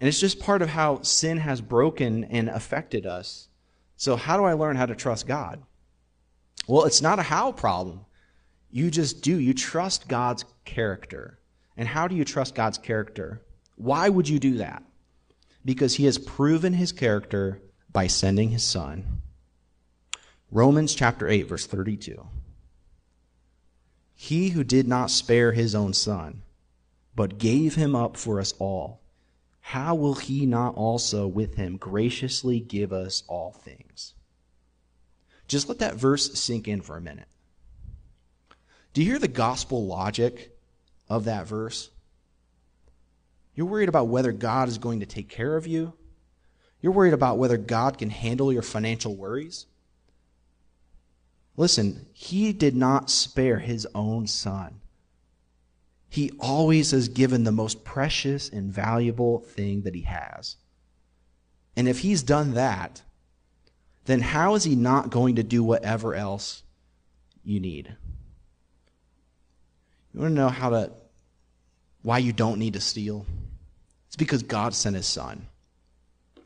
And 0.01 0.09
it's 0.09 0.19
just 0.19 0.41
part 0.41 0.61
of 0.61 0.67
how 0.67 1.01
sin 1.03 1.37
has 1.37 1.61
broken 1.61 2.25
and 2.25 2.49
affected 2.49 3.05
us. 3.05 3.47
So, 3.95 4.17
how 4.17 4.35
do 4.35 4.43
I 4.43 4.51
learn 4.51 4.75
how 4.75 4.85
to 4.85 4.95
trust 4.95 5.27
God? 5.27 5.63
Well, 6.69 6.85
it's 6.85 7.01
not 7.01 7.17
a 7.17 7.23
how 7.23 7.51
problem. 7.51 8.05
You 8.69 8.91
just 8.91 9.23
do. 9.23 9.39
You 9.39 9.55
trust 9.55 10.07
God's 10.07 10.45
character. 10.65 11.39
And 11.75 11.87
how 11.87 12.07
do 12.07 12.15
you 12.15 12.23
trust 12.23 12.53
God's 12.53 12.77
character? 12.77 13.41
Why 13.75 14.07
would 14.07 14.29
you 14.29 14.37
do 14.37 14.57
that? 14.57 14.83
Because 15.65 15.95
he 15.95 16.05
has 16.05 16.19
proven 16.19 16.73
his 16.73 16.91
character 16.91 17.59
by 17.91 18.05
sending 18.05 18.49
his 18.51 18.63
son. 18.63 19.23
Romans 20.51 20.93
chapter 20.93 21.27
8, 21.27 21.47
verse 21.47 21.65
32. 21.65 22.27
He 24.13 24.49
who 24.49 24.63
did 24.63 24.87
not 24.87 25.09
spare 25.09 25.53
his 25.53 25.73
own 25.73 25.93
son, 25.93 26.43
but 27.15 27.39
gave 27.39 27.73
him 27.73 27.95
up 27.95 28.15
for 28.15 28.39
us 28.39 28.53
all 28.59 29.01
how 29.61 29.93
will 29.93 30.15
he 30.15 30.47
not 30.47 30.73
also 30.73 31.27
with 31.27 31.53
him 31.53 31.77
graciously 31.77 32.59
give 32.59 32.91
us 32.91 33.21
all 33.27 33.51
things? 33.51 34.15
Just 35.49 35.67
let 35.67 35.79
that 35.79 35.95
verse 35.95 36.39
sink 36.39 36.67
in 36.67 36.79
for 36.79 36.95
a 36.95 37.01
minute. 37.01 37.27
Do 38.93 39.01
you 39.01 39.09
hear 39.09 39.19
the 39.19 39.27
gospel 39.27 39.85
logic 39.85 40.55
of 41.09 41.25
that 41.25 41.47
verse? 41.47 41.89
You're 43.55 43.65
worried 43.65 43.89
about 43.89 44.07
whether 44.07 44.31
God 44.31 44.69
is 44.69 44.77
going 44.77 45.01
to 45.01 45.05
take 45.05 45.27
care 45.27 45.57
of 45.57 45.67
you. 45.67 45.93
You're 46.81 46.93
worried 46.93 47.13
about 47.13 47.39
whether 47.39 47.57
God 47.57 47.97
can 47.97 48.11
handle 48.11 48.53
your 48.53 48.61
financial 48.61 49.15
worries. 49.15 49.65
Listen, 51.57 52.05
he 52.13 52.53
did 52.53 52.75
not 52.75 53.09
spare 53.09 53.59
his 53.59 53.87
own 53.93 54.27
son. 54.27 54.79
He 56.07 56.31
always 56.39 56.91
has 56.91 57.09
given 57.09 57.43
the 57.43 57.51
most 57.51 57.83
precious 57.83 58.49
and 58.49 58.71
valuable 58.71 59.39
thing 59.39 59.81
that 59.81 59.95
he 59.95 60.03
has. 60.03 60.55
And 61.75 61.87
if 61.87 61.99
he's 61.99 62.23
done 62.23 62.53
that, 62.53 63.01
then 64.09 64.21
how 64.21 64.55
is 64.55 64.63
he 64.63 64.75
not 64.75 65.09
going 65.09 65.35
to 65.35 65.43
do 65.43 65.63
whatever 65.63 66.15
else 66.15 66.63
you 67.43 67.59
need? 67.59 67.95
You 70.13 70.21
want 70.21 70.31
to 70.31 70.35
know 70.35 70.49
how 70.49 70.69
to 70.71 70.91
why 72.01 72.17
you 72.17 72.33
don't 72.33 72.59
need 72.59 72.73
to 72.73 72.81
steal? 72.81 73.25
It's 74.07 74.15
because 74.15 74.41
God 74.41 74.73
sent 74.73 74.95
his 74.95 75.05
son. 75.05 75.47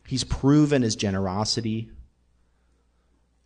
He's 0.07 0.23
proven 0.23 0.81
his 0.81 0.97
generosity. 0.97 1.91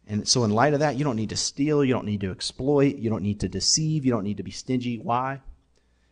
And 0.07 0.27
so, 0.27 0.43
in 0.43 0.51
light 0.51 0.73
of 0.73 0.79
that, 0.79 0.95
you 0.95 1.03
don't 1.03 1.17
need 1.17 1.29
to 1.29 1.35
steal, 1.35 1.83
you 1.83 1.93
don't 1.93 2.05
need 2.05 2.21
to 2.21 2.31
exploit, 2.31 2.95
you 2.95 3.09
don't 3.09 3.23
need 3.23 3.41
to 3.41 3.49
deceive, 3.49 4.05
you 4.05 4.11
don't 4.11 4.23
need 4.23 4.37
to 4.37 4.43
be 4.43 4.51
stingy. 4.51 4.97
Why? 4.97 5.41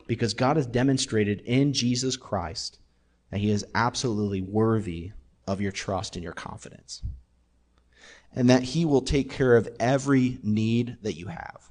Because 0.05 0.33
God 0.33 0.57
has 0.57 0.67
demonstrated 0.67 1.41
in 1.41 1.73
Jesus 1.73 2.17
Christ 2.17 2.77
that 3.31 3.39
he 3.39 3.49
is 3.49 3.65
absolutely 3.73 4.41
worthy 4.41 5.11
of 5.47 5.61
your 5.61 5.71
trust 5.71 6.15
and 6.15 6.23
your 6.23 6.33
confidence. 6.33 7.01
And 8.35 8.49
that 8.49 8.63
he 8.63 8.85
will 8.85 9.01
take 9.01 9.31
care 9.31 9.55
of 9.55 9.69
every 9.79 10.39
need 10.43 10.97
that 11.01 11.17
you 11.17 11.27
have. 11.27 11.69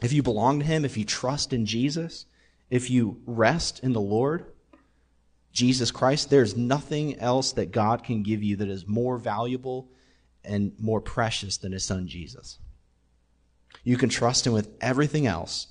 If 0.00 0.12
you 0.12 0.22
belong 0.22 0.60
to 0.60 0.64
him, 0.64 0.84
if 0.84 0.96
you 0.96 1.04
trust 1.04 1.52
in 1.52 1.66
Jesus, 1.66 2.26
if 2.70 2.90
you 2.90 3.20
rest 3.26 3.80
in 3.80 3.92
the 3.92 4.00
Lord, 4.00 4.46
Jesus 5.52 5.90
Christ, 5.90 6.30
there's 6.30 6.56
nothing 6.56 7.18
else 7.18 7.52
that 7.52 7.72
God 7.72 8.04
can 8.04 8.22
give 8.22 8.42
you 8.42 8.56
that 8.56 8.68
is 8.68 8.86
more 8.86 9.16
valuable 9.16 9.88
and 10.44 10.72
more 10.78 11.00
precious 11.00 11.56
than 11.56 11.72
his 11.72 11.84
son 11.84 12.06
Jesus. 12.06 12.58
You 13.82 13.96
can 13.96 14.08
trust 14.08 14.46
him 14.46 14.52
with 14.52 14.70
everything 14.80 15.26
else. 15.26 15.68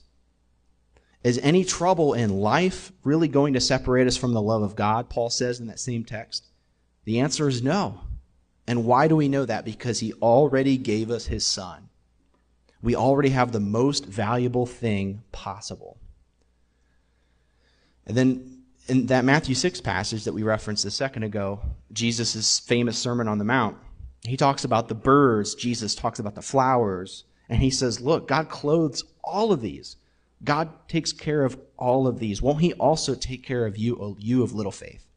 Is 1.23 1.39
any 1.39 1.63
trouble 1.63 2.13
in 2.13 2.39
life 2.39 2.91
really 3.03 3.27
going 3.27 3.53
to 3.53 3.61
separate 3.61 4.07
us 4.07 4.17
from 4.17 4.33
the 4.33 4.41
love 4.41 4.61
of 4.61 4.75
God? 4.75 5.09
Paul 5.09 5.29
says 5.29 5.59
in 5.59 5.67
that 5.67 5.79
same 5.79 6.03
text. 6.03 6.47
The 7.03 7.19
answer 7.19 7.47
is 7.47 7.63
no. 7.63 8.01
And 8.67 8.85
why 8.85 9.07
do 9.07 9.15
we 9.15 9.27
know 9.27 9.45
that? 9.45 9.65
Because 9.65 9.99
he 9.99 10.13
already 10.13 10.77
gave 10.77 11.11
us 11.11 11.25
his 11.25 11.45
son. 11.45 11.89
We 12.81 12.95
already 12.95 13.29
have 13.29 13.51
the 13.51 13.59
most 13.59 14.05
valuable 14.05 14.65
thing 14.65 15.23
possible. 15.31 15.97
And 18.05 18.15
then 18.15 18.63
in 18.87 19.07
that 19.07 19.25
Matthew 19.25 19.55
6 19.55 19.81
passage 19.81 20.23
that 20.23 20.33
we 20.33 20.43
referenced 20.43 20.85
a 20.85 20.91
second 20.91 21.23
ago, 21.23 21.61
Jesus' 21.91 22.59
famous 22.59 22.97
Sermon 22.97 23.27
on 23.27 23.37
the 23.37 23.43
Mount, 23.43 23.77
he 24.23 24.37
talks 24.37 24.63
about 24.63 24.87
the 24.87 24.95
birds, 24.95 25.55
Jesus 25.55 25.95
talks 25.95 26.19
about 26.19 26.35
the 26.35 26.41
flowers, 26.41 27.25
and 27.49 27.61
he 27.61 27.69
says, 27.69 28.01
Look, 28.01 28.27
God 28.27 28.49
clothes 28.49 29.03
all 29.23 29.51
of 29.51 29.61
these. 29.61 29.97
God 30.43 30.69
takes 30.87 31.11
care 31.11 31.43
of 31.43 31.59
all 31.77 32.07
of 32.07 32.19
these. 32.19 32.41
Won't 32.41 32.61
he 32.61 32.73
also 32.73 33.15
take 33.15 33.43
care 33.43 33.65
of 33.65 33.77
you, 33.77 33.95
O 33.97 34.15
you 34.19 34.43
of 34.43 34.53
little 34.53 34.71
faith? 34.71 35.07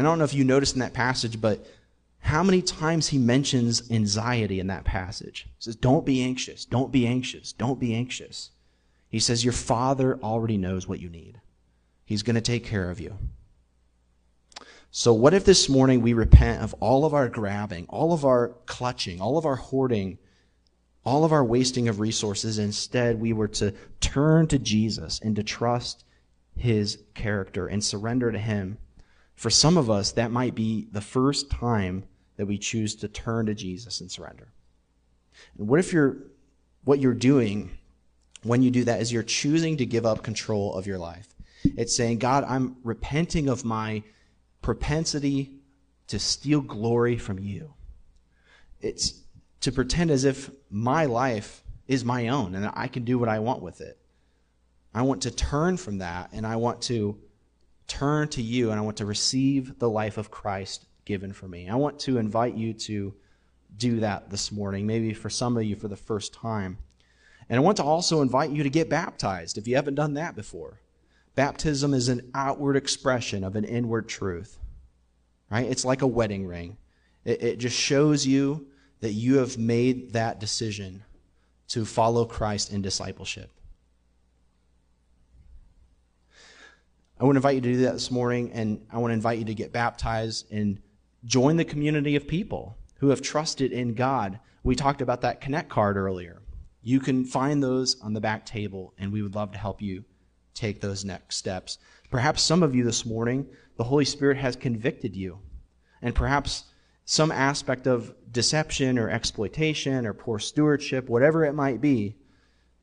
And 0.00 0.06
I 0.06 0.12
don't 0.12 0.18
know 0.18 0.24
if 0.24 0.32
you 0.32 0.44
noticed 0.44 0.76
in 0.76 0.80
that 0.80 0.94
passage, 0.94 1.42
but 1.42 1.66
how 2.20 2.42
many 2.42 2.62
times 2.62 3.08
he 3.08 3.18
mentions 3.18 3.90
anxiety 3.90 4.58
in 4.58 4.68
that 4.68 4.84
passage? 4.84 5.44
He 5.44 5.52
says, 5.58 5.76
Don't 5.76 6.06
be 6.06 6.22
anxious, 6.22 6.64
don't 6.64 6.90
be 6.90 7.06
anxious, 7.06 7.52
don't 7.52 7.78
be 7.78 7.94
anxious. 7.94 8.48
He 9.10 9.18
says, 9.18 9.44
Your 9.44 9.52
Father 9.52 10.18
already 10.22 10.56
knows 10.56 10.88
what 10.88 11.00
you 11.00 11.10
need. 11.10 11.42
He's 12.06 12.22
going 12.22 12.36
to 12.36 12.40
take 12.40 12.64
care 12.64 12.90
of 12.90 12.98
you. 12.98 13.14
So, 14.90 15.12
what 15.12 15.34
if 15.34 15.44
this 15.44 15.68
morning 15.68 16.00
we 16.00 16.14
repent 16.14 16.62
of 16.62 16.74
all 16.80 17.04
of 17.04 17.12
our 17.12 17.28
grabbing, 17.28 17.84
all 17.90 18.14
of 18.14 18.24
our 18.24 18.54
clutching, 18.64 19.20
all 19.20 19.36
of 19.36 19.44
our 19.44 19.56
hoarding, 19.56 20.16
all 21.04 21.26
of 21.26 21.32
our 21.32 21.44
wasting 21.44 21.88
of 21.88 22.00
resources? 22.00 22.58
Instead, 22.58 23.20
we 23.20 23.34
were 23.34 23.48
to 23.48 23.74
turn 24.00 24.46
to 24.46 24.58
Jesus 24.58 25.20
and 25.22 25.36
to 25.36 25.42
trust 25.42 26.04
his 26.56 27.00
character 27.12 27.66
and 27.66 27.84
surrender 27.84 28.32
to 28.32 28.38
him. 28.38 28.78
For 29.40 29.48
some 29.48 29.78
of 29.78 29.88
us, 29.88 30.12
that 30.12 30.30
might 30.30 30.54
be 30.54 30.86
the 30.92 31.00
first 31.00 31.50
time 31.50 32.04
that 32.36 32.44
we 32.44 32.58
choose 32.58 32.94
to 32.96 33.08
turn 33.08 33.46
to 33.46 33.54
Jesus 33.54 34.02
and 34.02 34.10
surrender. 34.10 34.52
And 35.56 35.66
what 35.66 35.80
if 35.80 35.94
you're, 35.94 36.18
what 36.84 37.00
you're 37.00 37.14
doing 37.14 37.70
when 38.42 38.62
you 38.62 38.70
do 38.70 38.84
that 38.84 39.00
is 39.00 39.10
you're 39.10 39.22
choosing 39.22 39.78
to 39.78 39.86
give 39.86 40.04
up 40.04 40.22
control 40.22 40.74
of 40.74 40.86
your 40.86 40.98
life? 40.98 41.26
It's 41.64 41.96
saying, 41.96 42.18
God, 42.18 42.44
I'm 42.46 42.76
repenting 42.84 43.48
of 43.48 43.64
my 43.64 44.02
propensity 44.60 45.52
to 46.08 46.18
steal 46.18 46.60
glory 46.60 47.16
from 47.16 47.38
you. 47.38 47.72
It's 48.82 49.22
to 49.62 49.72
pretend 49.72 50.10
as 50.10 50.24
if 50.24 50.50
my 50.68 51.06
life 51.06 51.64
is 51.88 52.04
my 52.04 52.28
own 52.28 52.54
and 52.54 52.70
I 52.74 52.88
can 52.88 53.04
do 53.04 53.18
what 53.18 53.30
I 53.30 53.38
want 53.38 53.62
with 53.62 53.80
it. 53.80 53.96
I 54.92 55.00
want 55.00 55.22
to 55.22 55.30
turn 55.30 55.78
from 55.78 55.96
that 55.96 56.28
and 56.34 56.46
I 56.46 56.56
want 56.56 56.82
to 56.82 57.18
turn 58.00 58.28
to 58.28 58.40
you 58.40 58.70
and 58.70 58.80
I 58.80 58.82
want 58.82 58.96
to 58.96 59.04
receive 59.04 59.78
the 59.78 59.90
life 59.90 60.16
of 60.16 60.30
Christ 60.30 60.86
given 61.04 61.34
for 61.34 61.46
me. 61.46 61.68
I 61.68 61.74
want 61.74 61.98
to 62.00 62.16
invite 62.16 62.54
you 62.54 62.72
to 62.72 63.12
do 63.76 64.00
that 64.00 64.30
this 64.30 64.50
morning, 64.50 64.86
maybe 64.86 65.12
for 65.12 65.28
some 65.28 65.54
of 65.58 65.64
you 65.64 65.76
for 65.76 65.88
the 65.88 65.96
first 65.96 66.32
time. 66.32 66.78
And 67.50 67.58
I 67.58 67.62
want 67.62 67.76
to 67.76 67.84
also 67.84 68.22
invite 68.22 68.52
you 68.52 68.62
to 68.62 68.70
get 68.70 68.88
baptized 68.88 69.58
if 69.58 69.68
you 69.68 69.76
haven't 69.76 69.96
done 69.96 70.14
that 70.14 70.34
before. 70.34 70.80
Baptism 71.34 71.92
is 71.92 72.08
an 72.08 72.30
outward 72.34 72.74
expression 72.74 73.44
of 73.44 73.54
an 73.54 73.64
inward 73.64 74.08
truth, 74.08 74.58
right? 75.50 75.66
It's 75.66 75.84
like 75.84 76.00
a 76.00 76.06
wedding 76.06 76.46
ring. 76.46 76.78
It, 77.26 77.42
it 77.42 77.58
just 77.58 77.76
shows 77.76 78.26
you 78.26 78.66
that 79.00 79.12
you 79.12 79.36
have 79.36 79.58
made 79.58 80.14
that 80.14 80.40
decision 80.40 81.04
to 81.68 81.84
follow 81.84 82.24
Christ 82.24 82.72
in 82.72 82.80
discipleship. 82.80 83.50
I 87.20 87.24
want 87.24 87.34
to 87.34 87.38
invite 87.38 87.56
you 87.56 87.60
to 87.60 87.72
do 87.74 87.82
that 87.82 87.92
this 87.92 88.10
morning, 88.10 88.50
and 88.54 88.80
I 88.90 88.96
want 88.96 89.10
to 89.10 89.14
invite 89.14 89.38
you 89.38 89.44
to 89.44 89.54
get 89.54 89.74
baptized 89.74 90.50
and 90.50 90.80
join 91.26 91.58
the 91.58 91.66
community 91.66 92.16
of 92.16 92.26
people 92.26 92.78
who 92.96 93.10
have 93.10 93.20
trusted 93.20 93.72
in 93.72 93.92
God. 93.92 94.40
We 94.62 94.74
talked 94.74 95.02
about 95.02 95.20
that 95.20 95.42
Connect 95.42 95.68
card 95.68 95.98
earlier. 95.98 96.40
You 96.82 96.98
can 96.98 97.26
find 97.26 97.62
those 97.62 98.00
on 98.00 98.14
the 98.14 98.22
back 98.22 98.46
table, 98.46 98.94
and 98.96 99.12
we 99.12 99.20
would 99.20 99.34
love 99.34 99.52
to 99.52 99.58
help 99.58 99.82
you 99.82 100.02
take 100.54 100.80
those 100.80 101.04
next 101.04 101.36
steps. 101.36 101.76
Perhaps 102.10 102.40
some 102.40 102.62
of 102.62 102.74
you 102.74 102.84
this 102.84 103.04
morning, 103.04 103.46
the 103.76 103.84
Holy 103.84 104.06
Spirit 104.06 104.38
has 104.38 104.56
convicted 104.56 105.14
you. 105.14 105.40
And 106.00 106.14
perhaps 106.14 106.64
some 107.04 107.30
aspect 107.30 107.86
of 107.86 108.14
deception 108.32 108.98
or 108.98 109.10
exploitation 109.10 110.06
or 110.06 110.14
poor 110.14 110.38
stewardship, 110.38 111.10
whatever 111.10 111.44
it 111.44 111.52
might 111.52 111.82
be, 111.82 112.16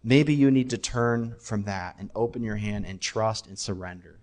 maybe 0.03 0.35
you 0.35 0.51
need 0.51 0.69
to 0.69 0.77
turn 0.77 1.35
from 1.39 1.63
that 1.63 1.95
and 1.97 2.11
open 2.13 2.43
your 2.43 2.57
hand 2.57 2.85
and 2.85 3.01
trust 3.01 3.47
and 3.47 3.57
surrender. 3.57 4.19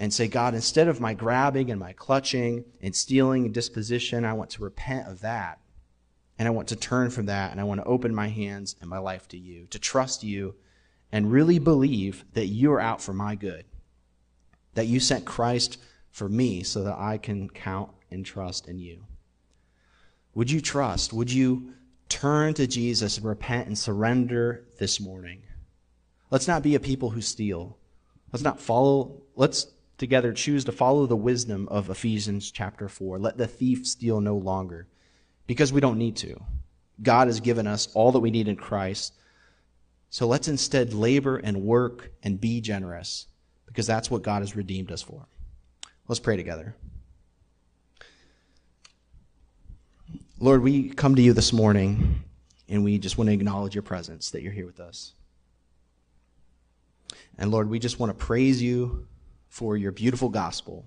And 0.00 0.14
say, 0.14 0.28
God, 0.28 0.54
instead 0.54 0.86
of 0.86 1.00
my 1.00 1.12
grabbing 1.12 1.70
and 1.70 1.80
my 1.80 1.92
clutching 1.92 2.64
and 2.80 2.94
stealing 2.94 3.44
and 3.44 3.52
disposition, 3.52 4.24
I 4.24 4.32
want 4.32 4.50
to 4.50 4.62
repent 4.62 5.08
of 5.08 5.20
that. 5.22 5.58
And 6.38 6.46
I 6.46 6.52
want 6.52 6.68
to 6.68 6.76
turn 6.76 7.10
from 7.10 7.26
that 7.26 7.50
and 7.50 7.60
I 7.60 7.64
want 7.64 7.80
to 7.80 7.86
open 7.86 8.14
my 8.14 8.28
hands 8.28 8.76
and 8.80 8.88
my 8.88 8.98
life 8.98 9.26
to 9.28 9.36
you, 9.36 9.66
to 9.70 9.78
trust 9.78 10.22
you 10.22 10.54
and 11.10 11.32
really 11.32 11.58
believe 11.58 12.24
that 12.34 12.46
you're 12.46 12.80
out 12.80 13.00
for 13.00 13.12
my 13.12 13.34
good, 13.34 13.64
that 14.74 14.86
you 14.86 15.00
sent 15.00 15.24
Christ 15.24 15.78
for 16.10 16.28
me 16.28 16.62
so 16.62 16.84
that 16.84 16.96
I 16.96 17.18
can 17.18 17.48
count 17.48 17.90
and 18.10 18.24
trust 18.24 18.68
in 18.68 18.78
you. 18.78 19.04
Would 20.34 20.50
you 20.50 20.60
trust? 20.60 21.12
Would 21.12 21.32
you 21.32 21.72
turn 22.08 22.54
to 22.54 22.66
Jesus 22.66 23.16
and 23.16 23.26
repent 23.26 23.66
and 23.66 23.76
surrender 23.76 24.64
this 24.78 25.00
morning? 25.00 25.42
Let's 26.30 26.46
not 26.46 26.62
be 26.62 26.74
a 26.76 26.80
people 26.80 27.10
who 27.10 27.20
steal. 27.20 27.78
Let's 28.32 28.44
not 28.44 28.60
follow, 28.60 29.22
let's 29.34 29.66
together 29.98 30.32
choose 30.32 30.64
to 30.64 30.72
follow 30.72 31.06
the 31.06 31.16
wisdom 31.16 31.68
of 31.68 31.90
Ephesians 31.90 32.50
chapter 32.50 32.88
4. 32.88 33.18
Let 33.18 33.36
the 33.36 33.46
thief 33.46 33.86
steal 33.86 34.20
no 34.20 34.36
longer 34.36 34.86
because 35.46 35.72
we 35.72 35.80
don't 35.80 35.98
need 35.98 36.16
to. 36.16 36.40
God 37.02 37.28
has 37.28 37.40
given 37.40 37.66
us 37.66 37.88
all 37.94 38.12
that 38.12 38.20
we 38.20 38.30
need 38.30 38.48
in 38.48 38.56
Christ 38.56 39.12
so 40.10 40.26
let's 40.26 40.48
instead 40.48 40.94
labor 40.94 41.36
and 41.36 41.62
work 41.62 42.12
and 42.22 42.40
be 42.40 42.60
generous 42.60 43.26
because 43.66 43.86
that's 43.86 44.10
what 44.10 44.22
God 44.22 44.40
has 44.42 44.56
redeemed 44.56 44.90
us 44.90 45.02
for. 45.02 45.26
Let's 46.06 46.20
pray 46.20 46.36
together. 46.36 46.74
Lord, 50.40 50.62
we 50.62 50.88
come 50.88 51.14
to 51.16 51.22
you 51.22 51.32
this 51.32 51.52
morning 51.52 52.24
and 52.68 52.84
we 52.84 52.98
just 52.98 53.18
want 53.18 53.28
to 53.28 53.34
acknowledge 53.34 53.74
your 53.74 53.82
presence, 53.82 54.30
that 54.30 54.42
you're 54.42 54.52
here 54.52 54.66
with 54.66 54.80
us. 54.80 55.12
And 57.36 57.50
Lord, 57.50 57.68
we 57.68 57.78
just 57.78 57.98
want 57.98 58.16
to 58.16 58.24
praise 58.24 58.62
you 58.62 59.06
for 59.48 59.76
your 59.76 59.92
beautiful 59.92 60.28
gospel, 60.28 60.86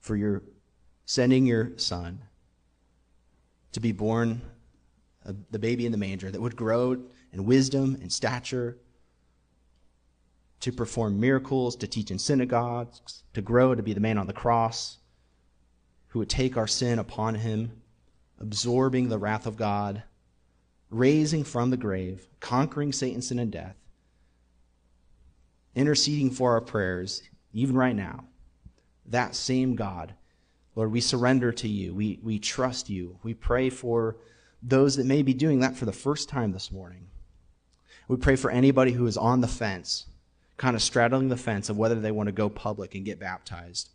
for 0.00 0.16
your 0.16 0.42
sending 1.04 1.46
your 1.46 1.72
son 1.76 2.20
to 3.72 3.80
be 3.80 3.92
born, 3.92 4.40
uh, 5.26 5.32
the 5.50 5.58
baby 5.58 5.86
in 5.86 5.92
the 5.92 5.98
manger, 5.98 6.30
that 6.30 6.40
would 6.40 6.56
grow 6.56 6.96
in 7.32 7.44
wisdom 7.44 7.98
and 8.00 8.12
stature, 8.12 8.78
to 10.60 10.70
perform 10.70 11.18
miracles, 11.18 11.74
to 11.76 11.86
teach 11.86 12.10
in 12.10 12.18
synagogues, 12.18 13.22
to 13.32 13.40
grow 13.40 13.74
to 13.74 13.82
be 13.82 13.94
the 13.94 14.00
man 14.00 14.18
on 14.18 14.26
the 14.26 14.32
cross 14.32 14.98
who 16.08 16.18
would 16.18 16.28
take 16.28 16.56
our 16.56 16.66
sin 16.66 16.98
upon 16.98 17.36
him, 17.36 17.80
absorbing 18.38 19.08
the 19.08 19.18
wrath 19.18 19.46
of 19.46 19.56
God, 19.56 20.02
raising 20.90 21.44
from 21.44 21.70
the 21.70 21.76
grave, 21.76 22.28
conquering 22.40 22.92
Satan's 22.92 23.28
sin 23.28 23.38
and 23.38 23.50
death, 23.50 23.76
interceding 25.74 26.30
for 26.30 26.52
our 26.52 26.60
prayers, 26.60 27.22
even 27.52 27.76
right 27.76 27.96
now. 27.96 28.24
that 29.06 29.34
same 29.34 29.74
God. 29.74 30.14
Lord, 30.76 30.92
we 30.92 31.00
surrender 31.00 31.50
to 31.52 31.68
you. 31.68 31.94
We, 31.94 32.20
we 32.22 32.38
trust 32.38 32.88
you. 32.88 33.18
We 33.22 33.34
pray 33.34 33.70
for 33.70 34.16
those 34.62 34.96
that 34.96 35.06
may 35.06 35.22
be 35.22 35.34
doing 35.34 35.60
that 35.60 35.76
for 35.76 35.84
the 35.84 35.92
first 35.92 36.28
time 36.28 36.52
this 36.52 36.70
morning. 36.70 37.08
We 38.08 38.16
pray 38.16 38.36
for 38.36 38.50
anybody 38.50 38.92
who 38.92 39.06
is 39.06 39.16
on 39.16 39.40
the 39.40 39.48
fence, 39.48 40.06
kind 40.56 40.76
of 40.76 40.82
straddling 40.82 41.28
the 41.28 41.36
fence 41.36 41.68
of 41.68 41.76
whether 41.76 41.96
they 41.96 42.12
want 42.12 42.28
to 42.28 42.32
go 42.32 42.48
public 42.48 42.94
and 42.94 43.04
get 43.04 43.18
baptized. 43.18 43.90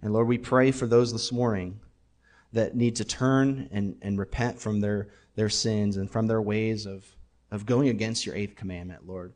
And 0.00 0.12
Lord, 0.12 0.26
we 0.26 0.38
pray 0.38 0.70
for 0.70 0.86
those 0.86 1.12
this 1.12 1.30
morning 1.30 1.80
that 2.52 2.74
need 2.74 2.96
to 2.96 3.04
turn 3.04 3.68
and, 3.70 3.96
and 4.00 4.18
repent 4.18 4.58
from 4.58 4.80
their, 4.80 5.08
their 5.36 5.48
sins 5.50 5.96
and 5.96 6.10
from 6.10 6.26
their 6.26 6.42
ways 6.42 6.86
of, 6.86 7.04
of 7.50 7.66
going 7.66 7.88
against 7.88 8.24
your 8.24 8.34
eighth 8.34 8.56
commandment, 8.56 9.06
Lord. 9.06 9.34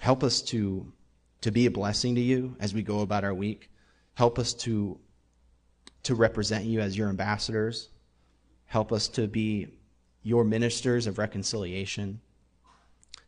Help 0.00 0.22
us 0.22 0.40
to, 0.42 0.92
to 1.40 1.50
be 1.50 1.66
a 1.66 1.70
blessing 1.70 2.14
to 2.14 2.20
you 2.20 2.56
as 2.60 2.74
we 2.74 2.82
go 2.82 3.00
about 3.00 3.24
our 3.24 3.34
week. 3.34 3.70
Help 4.14 4.38
us 4.38 4.52
to, 4.54 4.98
to 6.02 6.14
represent 6.14 6.64
you 6.64 6.80
as 6.80 6.96
your 6.96 7.08
ambassadors. 7.08 7.88
Help 8.66 8.92
us 8.92 9.08
to 9.08 9.26
be 9.26 9.68
your 10.22 10.44
ministers 10.44 11.06
of 11.06 11.18
reconciliation. 11.18 12.20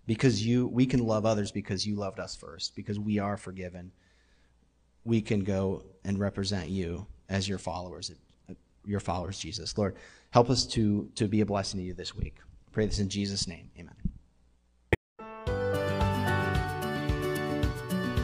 Because 0.06 0.44
you, 0.44 0.66
we 0.66 0.84
can 0.86 1.06
love 1.06 1.24
others 1.24 1.52
because 1.52 1.86
you 1.86 1.94
loved 1.94 2.18
us 2.18 2.34
first, 2.34 2.74
because 2.74 2.98
we 2.98 3.18
are 3.18 3.36
forgiven. 3.36 3.92
We 5.04 5.20
can 5.20 5.44
go 5.44 5.84
and 6.04 6.18
represent 6.18 6.68
you 6.68 7.06
as 7.28 7.48
your 7.48 7.58
followers 7.58 8.10
your 8.84 9.00
followers, 9.00 9.38
Jesus. 9.38 9.76
Lord, 9.78 9.96
help 10.30 10.50
us 10.50 10.66
to, 10.66 11.08
to 11.14 11.28
be 11.28 11.40
a 11.40 11.46
blessing 11.46 11.80
to 11.80 11.86
you 11.86 11.94
this 11.94 12.14
week. 12.14 12.36
pray 12.72 12.86
this 12.86 12.98
in 12.98 13.08
Jesus' 13.08 13.46
name. 13.46 13.70
Amen. 13.78 13.94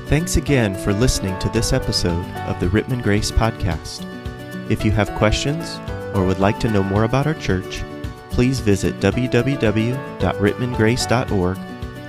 Thanks 0.08 0.36
again 0.38 0.74
for 0.74 0.94
listening 0.94 1.38
to 1.38 1.50
this 1.50 1.74
episode 1.74 2.24
of 2.46 2.58
the 2.60 2.68
Rittman 2.68 3.02
Grace 3.02 3.30
Podcast. 3.30 4.06
If 4.70 4.82
you 4.82 4.90
have 4.90 5.14
questions 5.16 5.78
or 6.14 6.24
would 6.24 6.38
like 6.38 6.58
to 6.60 6.70
know 6.70 6.82
more 6.82 7.04
about 7.04 7.26
our 7.26 7.34
church, 7.34 7.84
please 8.30 8.58
visit 8.58 8.98
www.rittmangrace.org 9.00 11.58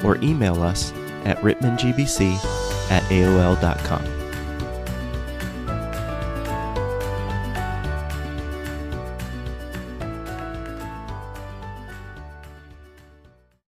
or 0.06 0.16
email 0.24 0.64
us 0.64 0.94
at 1.26 1.38
rittmangbc 1.40 2.90
at 2.90 3.04
aol.com. 3.04 4.19